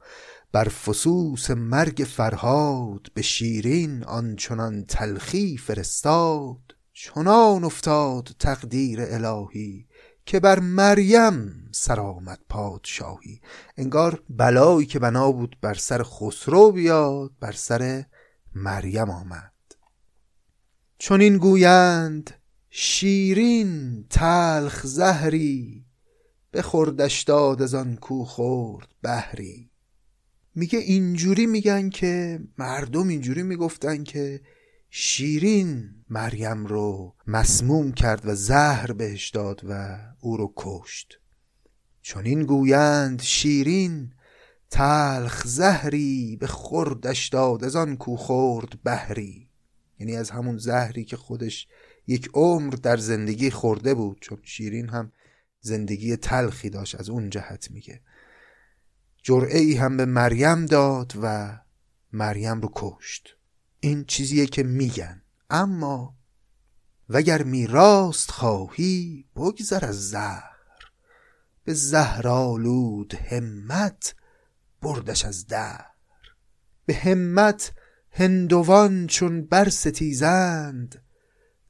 [0.52, 9.86] بر فسوس مرگ فرهاد به شیرین آنچنان تلخی فرستاد چنان افتاد تقدیر الهی
[10.26, 12.14] که بر مریم سر
[12.48, 13.40] پادشاهی.
[13.76, 18.04] انگار بلایی که بنا بود بر سر خسرو بیاد بر سر
[18.54, 19.52] مریم آمد.
[20.98, 22.37] چون این گویند
[22.80, 25.84] شیرین تلخ زهری
[26.50, 29.70] به خوردش داد از آن کو خورد بهری.
[30.54, 34.40] میگه اینجوری میگن که مردم اینجوری می‌گفتن که
[34.90, 41.20] شیرین مریم رو مسموم کرد و زهر بهش داد و او رو کشت.
[42.02, 44.12] چون این گویند شیرین
[44.70, 49.48] تلخ زهری به خوردش داد از آن کو خورد بهری.
[49.98, 51.66] یعنی از همون زهری که خودش
[52.08, 55.12] یک عمر در زندگی خورده بود چون شیرین هم
[55.60, 58.00] زندگی تلخی داشت از اون جهت میگه.
[59.22, 61.58] جرعه ای هم به مریم داد و
[62.12, 63.36] مریم رو کشت.
[63.80, 65.22] این چیزیه که میگن.
[65.50, 66.18] اما
[67.08, 70.58] وگر می راست خواهی بگذر از زهر.
[71.64, 74.14] به زهرالود همت
[74.82, 75.84] بردش از در
[76.86, 77.72] به همت
[78.10, 81.02] هندوان چون برستیزند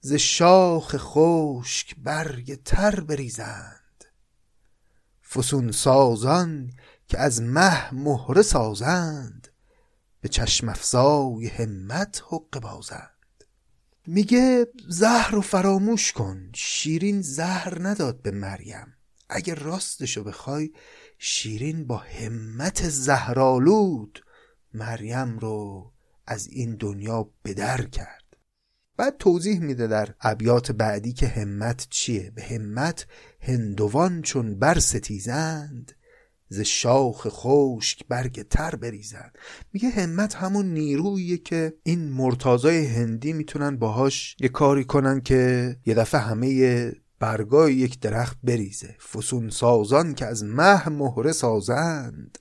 [0.01, 4.05] ز شاخ خشک برگ تر بریزند.
[5.31, 6.73] فسون سازان
[7.09, 9.49] که از مه مهره سازند
[10.21, 13.45] به چشم افزای همت حق بازند.
[14.07, 18.95] میگه زهر رو فراموش کن شیرین زهر نداد به مریم.
[19.29, 20.71] اگه راستشو بخوای
[21.19, 24.25] شیرین با همت زهرالود
[24.75, 25.93] مریم رو
[26.27, 28.28] از این دنیا بدر کرد.
[28.99, 33.07] بعد توضیح میده در ابیات بعدی که همت چیه؟ به همت
[33.41, 35.93] هندوان چون برستیزند
[36.49, 39.31] ز شاخ خشک برگ تر بریزن
[39.73, 45.95] میگه همت همون نیروییه که این مرتازای هندی می‌تونن باهاش یه کاری کنن که یه
[45.95, 48.97] دفعه همه برگای یک درخت بریزه.
[49.13, 52.39] فسون سازان که از مه مهره سازند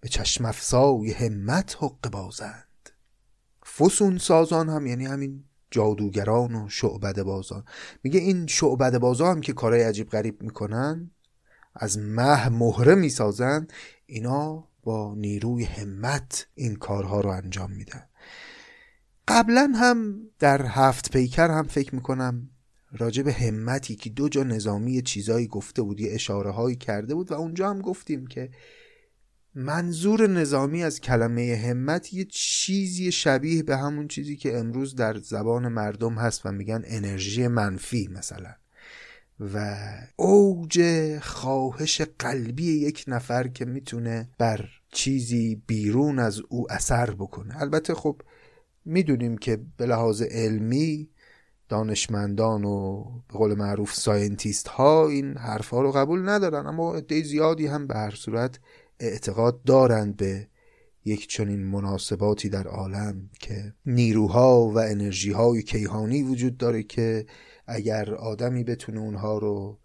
[0.00, 2.90] به چشم افزای همت حق بازند.
[3.76, 5.44] فسون سازان هم یعنی همین
[5.76, 7.64] جادوگران و شعبد بازان.
[8.02, 11.10] میگه این شعبد بازان هم که کارهای عجیب غریب می‌کنن
[11.74, 13.66] از مه مهره می‌سازن
[14.06, 18.02] اینا با نیروی همت این کارها رو انجام میدن.
[19.28, 22.50] قبلا هم در هفت پیکر هم فکر می‌کنم
[22.92, 27.32] راجع به همتی که دو جا نظامی چیزایی گفته بود یه اشاره هایی کرده بود
[27.32, 28.50] و اونجا هم گفتیم که
[29.58, 35.68] منظور نظامی از کلمه همت یه چیزی شبیه به همون چیزی که امروز در زبان
[35.68, 38.54] مردم هست و میگن انرژی منفی مثلا.
[39.40, 39.76] و
[40.16, 40.80] اوج
[41.22, 47.60] خواهش قلبی یک نفر که می‌تونه بر چیزی بیرون از او اثر بکنه.
[47.60, 48.22] البته خب
[48.84, 51.08] می‌دونیم که به لحاظ علمی
[51.68, 57.66] دانشمندان و به قول معروف scientist ها این حرفها رو قبول ندارن اما عده زیادی
[57.66, 58.58] هم به هر صورت
[59.00, 60.48] اعتقاد دارند به
[61.04, 67.26] یک چنین مناسباتی در عالم که نیروها و انرژی های کیهانی وجود داره که
[67.66, 69.78] اگر آدمی بتونه اونها رو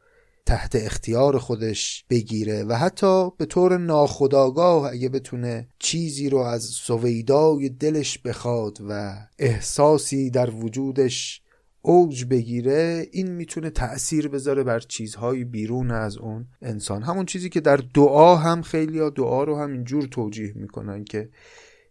[0.46, 7.70] تحت اختیار خودش بگیره و حتی به طور ناخودآگاه اگه بتونه چیزی رو از سویدای
[7.70, 11.42] دلش بخواد و احساسی در وجودش
[11.82, 17.04] اوج بگیره این می‌تونه تأثیر بذاره بر چیزهای بیرون از اون انسان.
[17.04, 21.30] همون چیزی که در دعا هم خیلی دعا رو هم اینجور توجیه می‌کنن که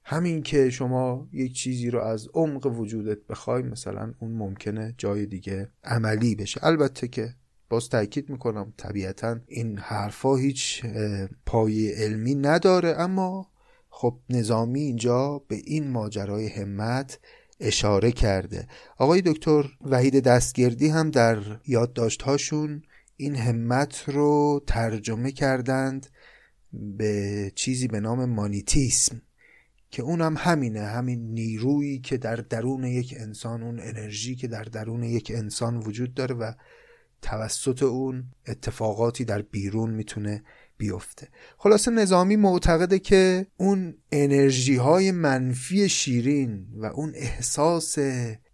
[0.05, 5.69] همین که شما یک چیزی رو از عمق وجودت بخوای مثلا اون ممکنه جای دیگه
[5.85, 6.61] عملی بشه.
[6.67, 7.35] البته که
[7.69, 10.85] باز تاکید می‌کنم طبیعتا این حرفا هیچ
[11.47, 13.51] پای علمی نداره اما
[13.89, 17.19] خب نظامی اینجا به این ماجرای همت
[17.61, 18.69] اشاره کرده.
[18.99, 22.83] آقای دکتر وحید دستگردی هم در یادداشتهاشون
[23.17, 26.07] این همت رو ترجمه کردند
[26.73, 29.23] به چیزی به نام مانیتیسم
[29.91, 35.03] که اونم همینه همین نیرویی که در درون یک انسان اون انرژی که در درون
[35.03, 36.53] یک انسان وجود داره و
[37.23, 40.43] توسط اون اتفاقاتی در بیرون می‌تونه
[40.81, 41.29] بیفته.
[41.59, 47.99] خلاصه نظامی معتقده که اون انرژی های منفی شیرین و اون احساس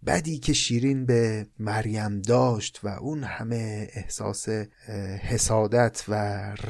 [0.05, 4.49] بدی که شیرین به مریم داشت و اون همه احساس
[5.21, 6.15] حسادت و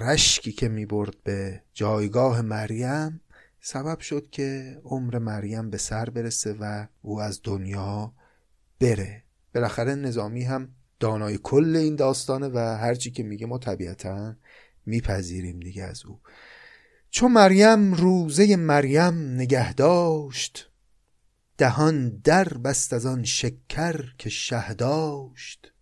[0.01, 3.22] رشکی که می‌برد به جایگاه مریم
[3.62, 8.14] سبب شد که عمر مریم به سر برسه و او از دنیا
[8.80, 9.24] بره.
[9.55, 14.36] بالاخره نظامی هم دانای کل این داستانه و هرچی که میگه ما طبیعتا
[14.88, 16.19] میپذیریم دیگه از او.
[17.09, 20.69] چون مریم روزه مریم نگه داشت
[21.57, 25.73] دهان در بست از آن شکر که شه داشت.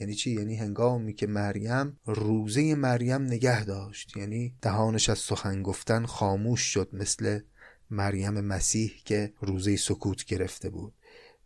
[0.00, 4.16] یعنی چی؟ یعنی هنگامی که مریم روزه مریم نگه داشت.
[4.16, 7.40] یعنی دهانش از سخن گفتن خاموش شد مثل
[7.90, 10.94] مریم مسیح که روزه سکوت گرفته بود.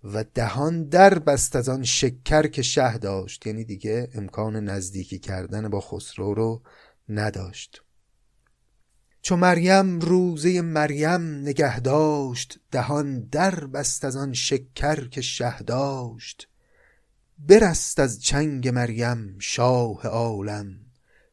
[0.04, 3.46] و دهان در بست از آن شکر که شه داشت.
[3.46, 6.62] یعنی دیگه امکان نزدیکی کردن با خسرو رو
[7.09, 7.82] نداشت.
[9.22, 16.48] چو مریم روزه مریم نگه داشت دهان در بست از آن شکر که شه داشت.
[17.38, 20.80] برست از چنگ مریم شاه عالم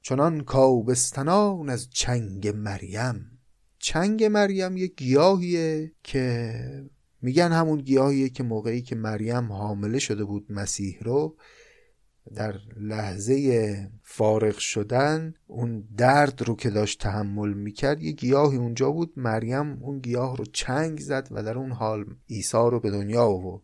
[0.02, 3.40] چنان کابستنان از چنگ مریم.
[3.80, 6.90] چنگ مریم یک گیاهیه که
[7.22, 11.38] میگن همون گیاهیه که موقعی که مریم حامله شده بود مسیح رو
[12.36, 19.14] در لحظه فارغ شدن اون درد رو که داشت تحمل می‌کرد یه گیاهی اونجا بود.
[19.16, 23.62] مریم اون گیاه رو چنگ زد و در اون حال عیسی رو به دنیا آورد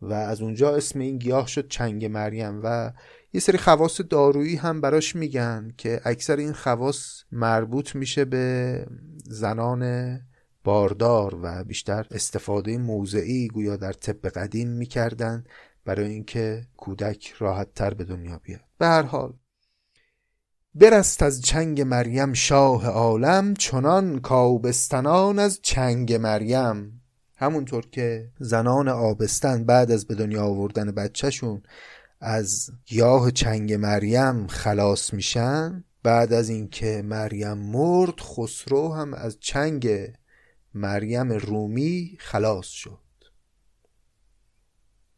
[0.00, 2.92] و از اونجا اسم این گیاه شد چنگ مریم و
[3.32, 8.86] یه سری خواص دارویی هم براش میگن که اکثر این خواص مربوط میشه به
[9.24, 10.14] زنان
[10.64, 15.44] باردار و بیشتر استفاده موضعی گویا در طب قدیم می‌کردن.
[15.88, 18.60] برای اینکه کودک راحت تر به دنیا بیاد.
[18.78, 19.32] به هر حال
[20.74, 27.02] برست از چنگ مریم شاه عالم چنان کابستنان از چنگ مریم.
[27.36, 31.62] همونطور که زنان آبستن بعد از به دنیا آوردن بچهشون
[32.20, 39.88] از گیاه چنگ مریم خلاص میشن بعد از اینکه مریم مرد خسرو هم از چنگ
[40.74, 43.07] مریم رومی خلاص شد.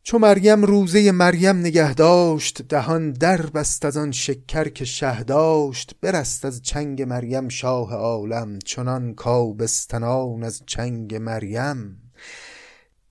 [0.03, 5.95] چو مریم روزه مریم نگه داشت دهان در بست از آن شکر که شه داشت
[6.01, 12.13] برست از چنگ مریم شاه عالم چنان کابستنان از چنگ مریم.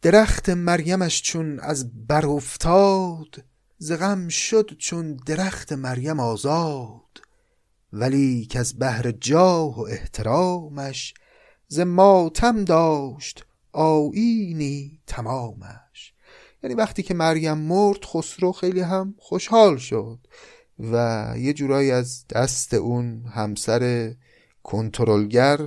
[0.02, 3.44] درخت مریمش چون از بر افتاد
[3.78, 7.22] ز غم شد چون درخت مریم آزاد.
[7.94, 11.14] ولی که از بهر جاه و احترامش
[11.68, 16.14] ز ماتم داشت آیینی تمامش.
[16.64, 20.20] یعنی وقتی که مریم مرد خسرو خیلی هم خوشحال شد
[20.80, 24.14] و یه جورایی از دست اون همسر
[24.64, 25.58] کنترلگر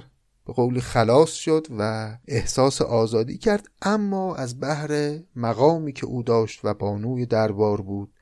[0.47, 3.66] به قولی خلاص شد و احساس آزادی کرد.
[3.82, 8.12] اما از بحر مقامی که او داشت و بانوی دربار بود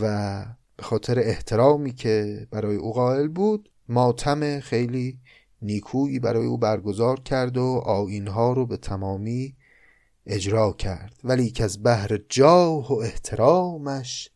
[0.00, 0.44] و
[0.76, 5.18] به خاطر احترامی که برای او قائل بود ماتم خیلی
[5.62, 9.56] نیکویی برای او برگزار کرد و آینها رو به تمامی
[10.28, 11.14] اجرا کرد.
[11.24, 14.30] ولی که از بهر جاه و احترامش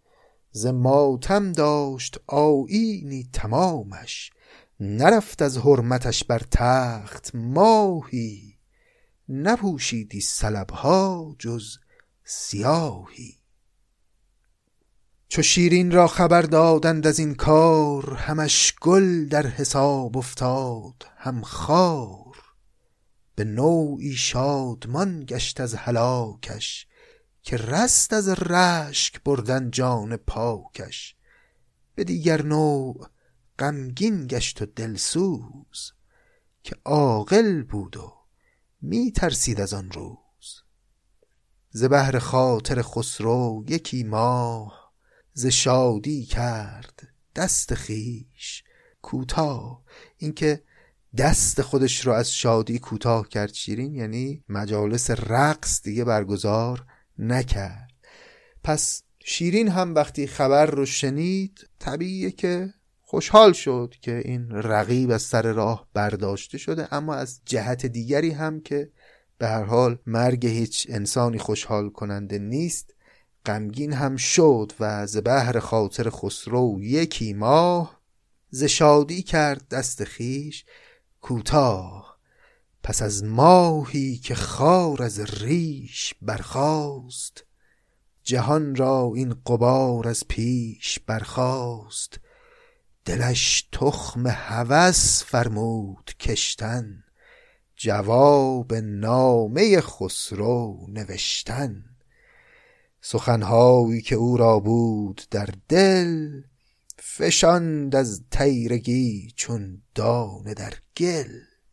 [0.51, 4.31] ز ماتم داشت آینی تمامش.
[4.81, 8.59] نرفت از حرمتش بر تخت ماهی
[9.29, 11.79] نپوشیدی سلبها جز
[12.25, 13.39] سیاهی.
[15.29, 22.22] چو شیرین را خبر دادند از این کار همش گل در حساب افتاد هم خار.
[23.35, 26.87] به نوعی شادمان گشت از هلاکش
[27.43, 31.17] که رست از رشک بردن جان پاکش.
[31.95, 33.09] به دیگر نوع
[33.59, 35.93] غمگین گشت و دلسوز
[36.63, 38.15] که عاقل بود و
[38.81, 40.63] می ترسید از آن روز.
[41.71, 44.93] ز بهر خاطر خسرو یکی ماه
[45.33, 48.65] ز شادی کرد دست خیش
[49.03, 49.83] کوتاه
[50.17, 50.63] اینکه
[51.17, 56.85] دست خودش رو از شادی کوتاه کرد شیرین یعنی مجالس رقص دیگه برگزار
[57.19, 57.93] نکرد.
[58.65, 65.23] پس شیرین هم وقتی خبر رو شنید طبیعیه که خوشحال شد که این رقیب از
[65.23, 68.91] سر راه برداشته شده اما از جهت دیگری هم که
[69.39, 72.95] به هر حال مرگ هیچ انسانی خوشحال کننده نیست
[73.47, 78.01] غمگین هم شد و ز بهر خاطر خسرو یکی ماه
[78.51, 80.65] ز شادی کرد دست خیش.
[81.23, 82.19] کوتاه
[82.83, 87.45] پس از ماهی که خار از ریش برخاست
[88.23, 92.21] جهان را این قبار از پیش برخاست
[93.05, 97.05] دلش تخم هوس فرمود کشتن
[97.77, 101.85] جواب نامه خسرو نوشتن.
[103.01, 106.43] سخنهایی که او را بود در دل
[107.05, 111.29] فشاند از تیرگی چون دانه در گل.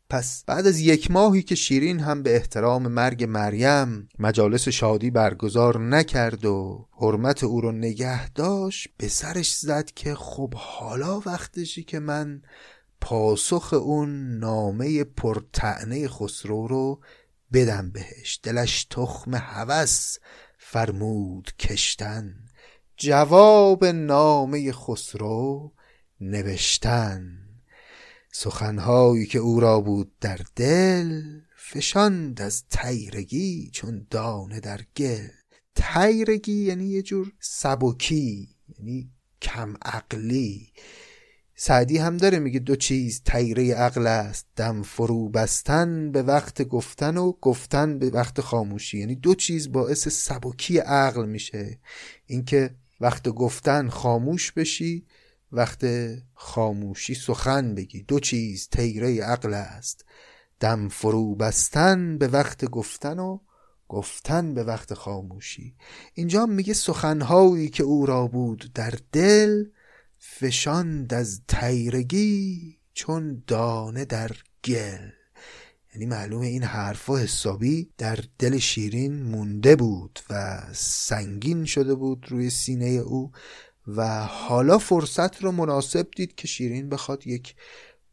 [0.09, 5.79] پس بعد از یک ماهی که شیرین هم به احترام مرگ مریم مجالس شادی برگزار
[5.79, 11.99] نکرد و حرمت او رو نگه داشت به سرش زد که خب حالا وقتشی که
[11.99, 12.41] من
[13.01, 17.01] پاسخ اون نامه پرتعنه خسرو رو
[17.53, 18.39] بدم بهش.
[18.43, 20.17] دلش تخم هوس
[20.57, 22.48] فرمود کشتن.
[23.01, 25.73] جواب نامه خسرو
[26.21, 27.37] نوشتن.
[28.31, 31.21] سخنهایی که او را بود در دل
[31.57, 35.27] فشاند از تیرگی چون دانه در گل.
[35.75, 40.73] تیرگی یعنی یه جور سبکی یعنی کم عقلی.
[41.55, 47.17] سعدی هم داره میگه دو چیز تیره عقل است دم فرو بستن به وقت گفتن
[47.17, 48.97] و گفتن به وقت خاموشی.
[48.97, 51.79] یعنی دو چیز باعث سبکی عقل میشه.
[52.25, 55.05] اینکه وقت گفتن خاموش بشی
[55.51, 55.85] وقت
[56.33, 58.03] خاموشی سخن بگی.
[58.03, 60.05] دو چیز تیره عقل است.
[60.59, 63.39] دم فرو بستن به وقت گفتن و
[63.87, 65.75] گفتن به وقت خاموشی.
[66.13, 69.65] اینجا میگه سخنهایی که او را بود در دل
[70.17, 74.31] فشاند از تیرگی چون دانه در
[74.63, 75.18] گل.
[75.93, 82.49] یعنی معلومه این حرفا حسابی در دل شیرین مونده بود و سنگین شده بود روی
[82.49, 83.31] سینه او
[83.87, 87.55] و حالا فرصت رو مناسب دید که شیرین بخواد یک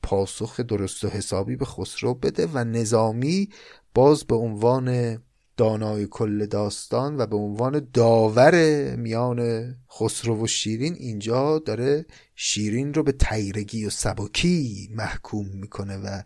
[0.02, 3.48] پاسخ درست و حسابی به خسرو بده و نظامی
[3.94, 5.18] باز به عنوان
[5.56, 8.54] دانای کل داستان و به عنوان داور
[8.96, 16.22] میان خسرو و شیرین اینجا داره شیرین رو به تیرگی و سبکی محکوم می‌کنه و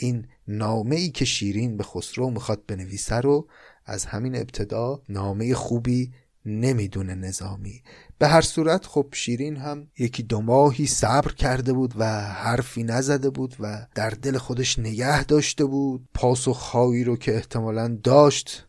[0.00, 3.48] این نامه ای که شیرین به خسرو می‌خواد بنویسه رو
[3.86, 6.12] از همین ابتدا نامه خوبی
[6.46, 7.82] نمی‌دونه نظامی.
[8.18, 13.30] به هر صورت خب شیرین هم یکی دو ماهی صبر کرده بود و حرفی نزده
[13.30, 18.66] بود و در دل خودش نگه داشته بود پاسخهایی رو که احتمالا داشت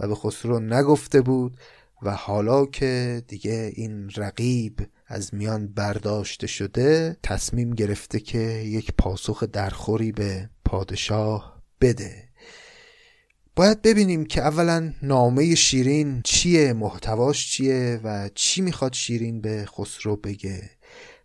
[0.00, 1.56] و به خسرو نگفته بود
[2.02, 4.80] و حالا که دیگه این رقیب
[5.12, 12.28] از میان برداشته شده تصمیم گرفته که یک پاسخ درخوری به پادشاه بده.
[13.56, 20.16] باید ببینیم که اولا نامه شیرین چیه محتواش چیه و چی می‌خواد شیرین به خسرو
[20.16, 20.70] بگه.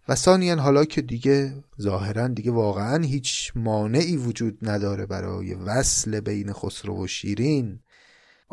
[0.08, 6.54] و ثانیا حالا که دیگه ظاهرا دیگه واقعا هیچ مانعی وجود نداره برای وصل بین
[6.54, 7.80] خسرو و شیرین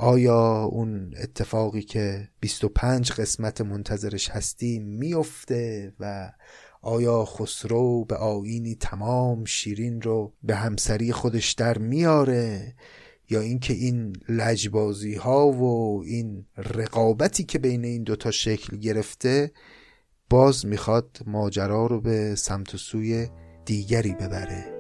[0.02, 6.32] آیا اون اتفاقی که 25 قسمت منتظرش هستی میفته و
[6.82, 12.74] آیا خسرو به آینی تمام شیرین رو به همسری خودش در میاره
[13.30, 19.52] یا اینکه این لجبازی ها و این رقابتی که بین این دوتا شکل گرفته
[20.30, 23.28] باز می‌خواد ماجرا رو به سمت و سوی
[23.64, 24.71] دیگری ببره؟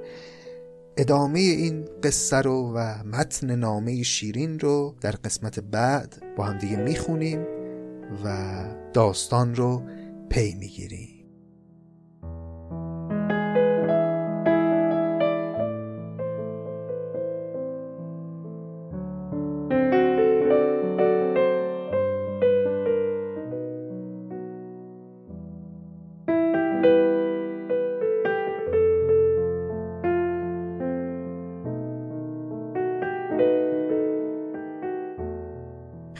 [0.96, 6.76] ادامه این قصه رو و متن نامه شیرین رو در قسمت بعد با هم دیگه
[6.76, 7.46] می‌خونیم
[8.24, 9.82] و داستان رو
[10.30, 11.11] پی می‌گیریم.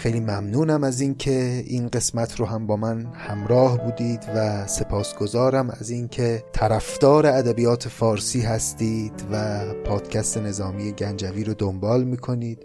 [0.02, 5.90] خیلی ممنونم از اینکه این قسمت رو هم با من همراه بودید و سپاسگزارم از
[5.90, 12.58] اینکه طرفدار ادبیات فارسی هستید و پادکست نظامی گنجوی رو دنبال می‌کنید.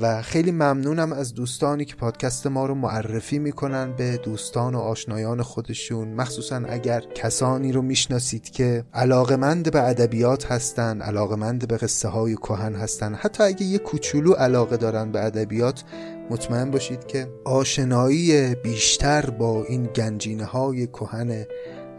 [0.00, 5.42] و خیلی ممنونم از دوستانی که پادکست ما رو معرفی می‌کنن به دوستان و آشنایان
[5.42, 6.08] خودشون.
[6.08, 12.74] مخصوصا اگر کسانی رو می‌شناسید که علاقمند به ادبیات هستن علاقمند به قصه های کهن
[12.74, 15.84] هستن حتی اگه یه کوچولو علاقه دارن به ادبیات
[16.30, 21.46] مطمئن باشید که آشنایی بیشتر با این گنجینه های کهن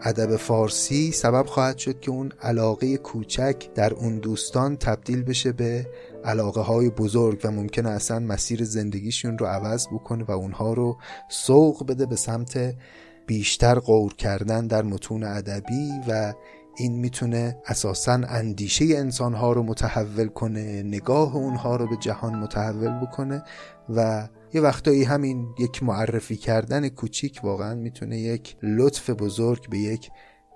[0.02, 5.86] ادب فارسی سبب خواهد شد که اون علاقه کوچک در اون دوستان تبدیل بشه به
[6.24, 10.98] علاقه های بزرگ و ممکنه اصلا مسیر زندگیشون رو عوض بکنه و اونها رو
[11.28, 12.74] سوق بده به سمت
[13.26, 16.34] بیشتر غور کردن در متون ادبی و
[16.76, 23.42] این می‌تونه اساسا اندیشه انسانها رو متحول کنه نگاه اونها رو به جهان متحول بکنه
[23.96, 30.10] و یه وقتایی همین یک معرفی کردن کوچیک واقعا می‌تونه یک لطف بزرگ به یک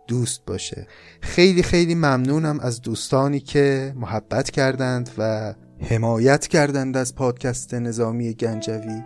[0.06, 0.86] دوست باشه.
[1.20, 9.02] خیلی خیلی ممنونم از دوستانی که محبت کردند و حمایت کردند از پادکست نظامی گنجوی.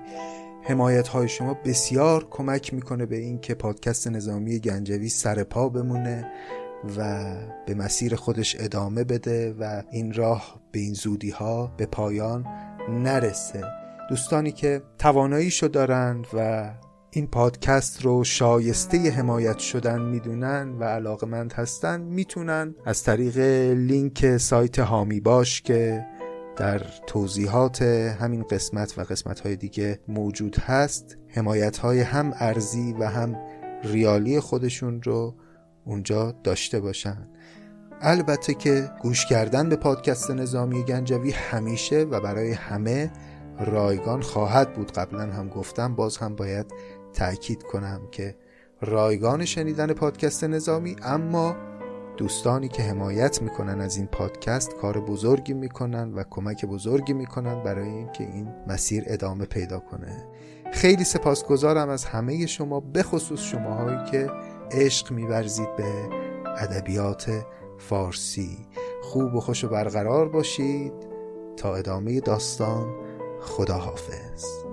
[0.63, 6.27] حمایت های شما بسیار کمک می‌کنه به این که پادکست نظامی گنجوی سر پا بمونه
[6.99, 7.35] و
[7.67, 12.47] به مسیر خودش ادامه بده و این راه به این زودی ها به پایان
[12.91, 13.86] نرسه.
[14.09, 16.71] دوستانی که تواناییشو دارند و
[17.11, 23.39] این پادکست رو شایسته حمایت شدن می‌دونن و علاقمند هستن می‌تونن از طریق
[23.73, 26.07] لینک سایت هامی باش که
[26.57, 33.05] در توضیحات همین قسمت و قسمت های دیگه موجود هست حمایت های هم ارزی و
[33.05, 33.37] هم
[33.85, 35.35] ریالی خودشون رو
[35.85, 37.29] اونجا داشته باشن.
[38.01, 43.11] البته که گوش کردن به پادکست نظامی گنجوی همیشه و برای همه
[43.61, 44.93] رایگان خواهد بود.
[44.93, 46.67] قبلا هم گفتم باز هم باید
[47.13, 48.37] تأکید کنم که
[48.81, 51.57] رایگان شنیدن پادکست نظامی اما
[52.17, 57.89] دوستانی که حمایت می‌کنن از این پادکست کار بزرگی می‌کنن و کمک بزرگی می‌کنن برای
[57.89, 60.25] اینکه این مسیر ادامه پیدا کنه.
[60.73, 64.31] خیلی سپاسگزارم از همه شما به خصوص شماهایی که
[64.71, 65.85] عشق میورزید به
[66.59, 67.45] ادبیات
[67.79, 68.67] فارسی.
[69.03, 70.93] خوب و خوش و برقرار باشید.
[71.57, 73.06] تا ادامه داستان.
[73.47, 74.66] خداحافظ.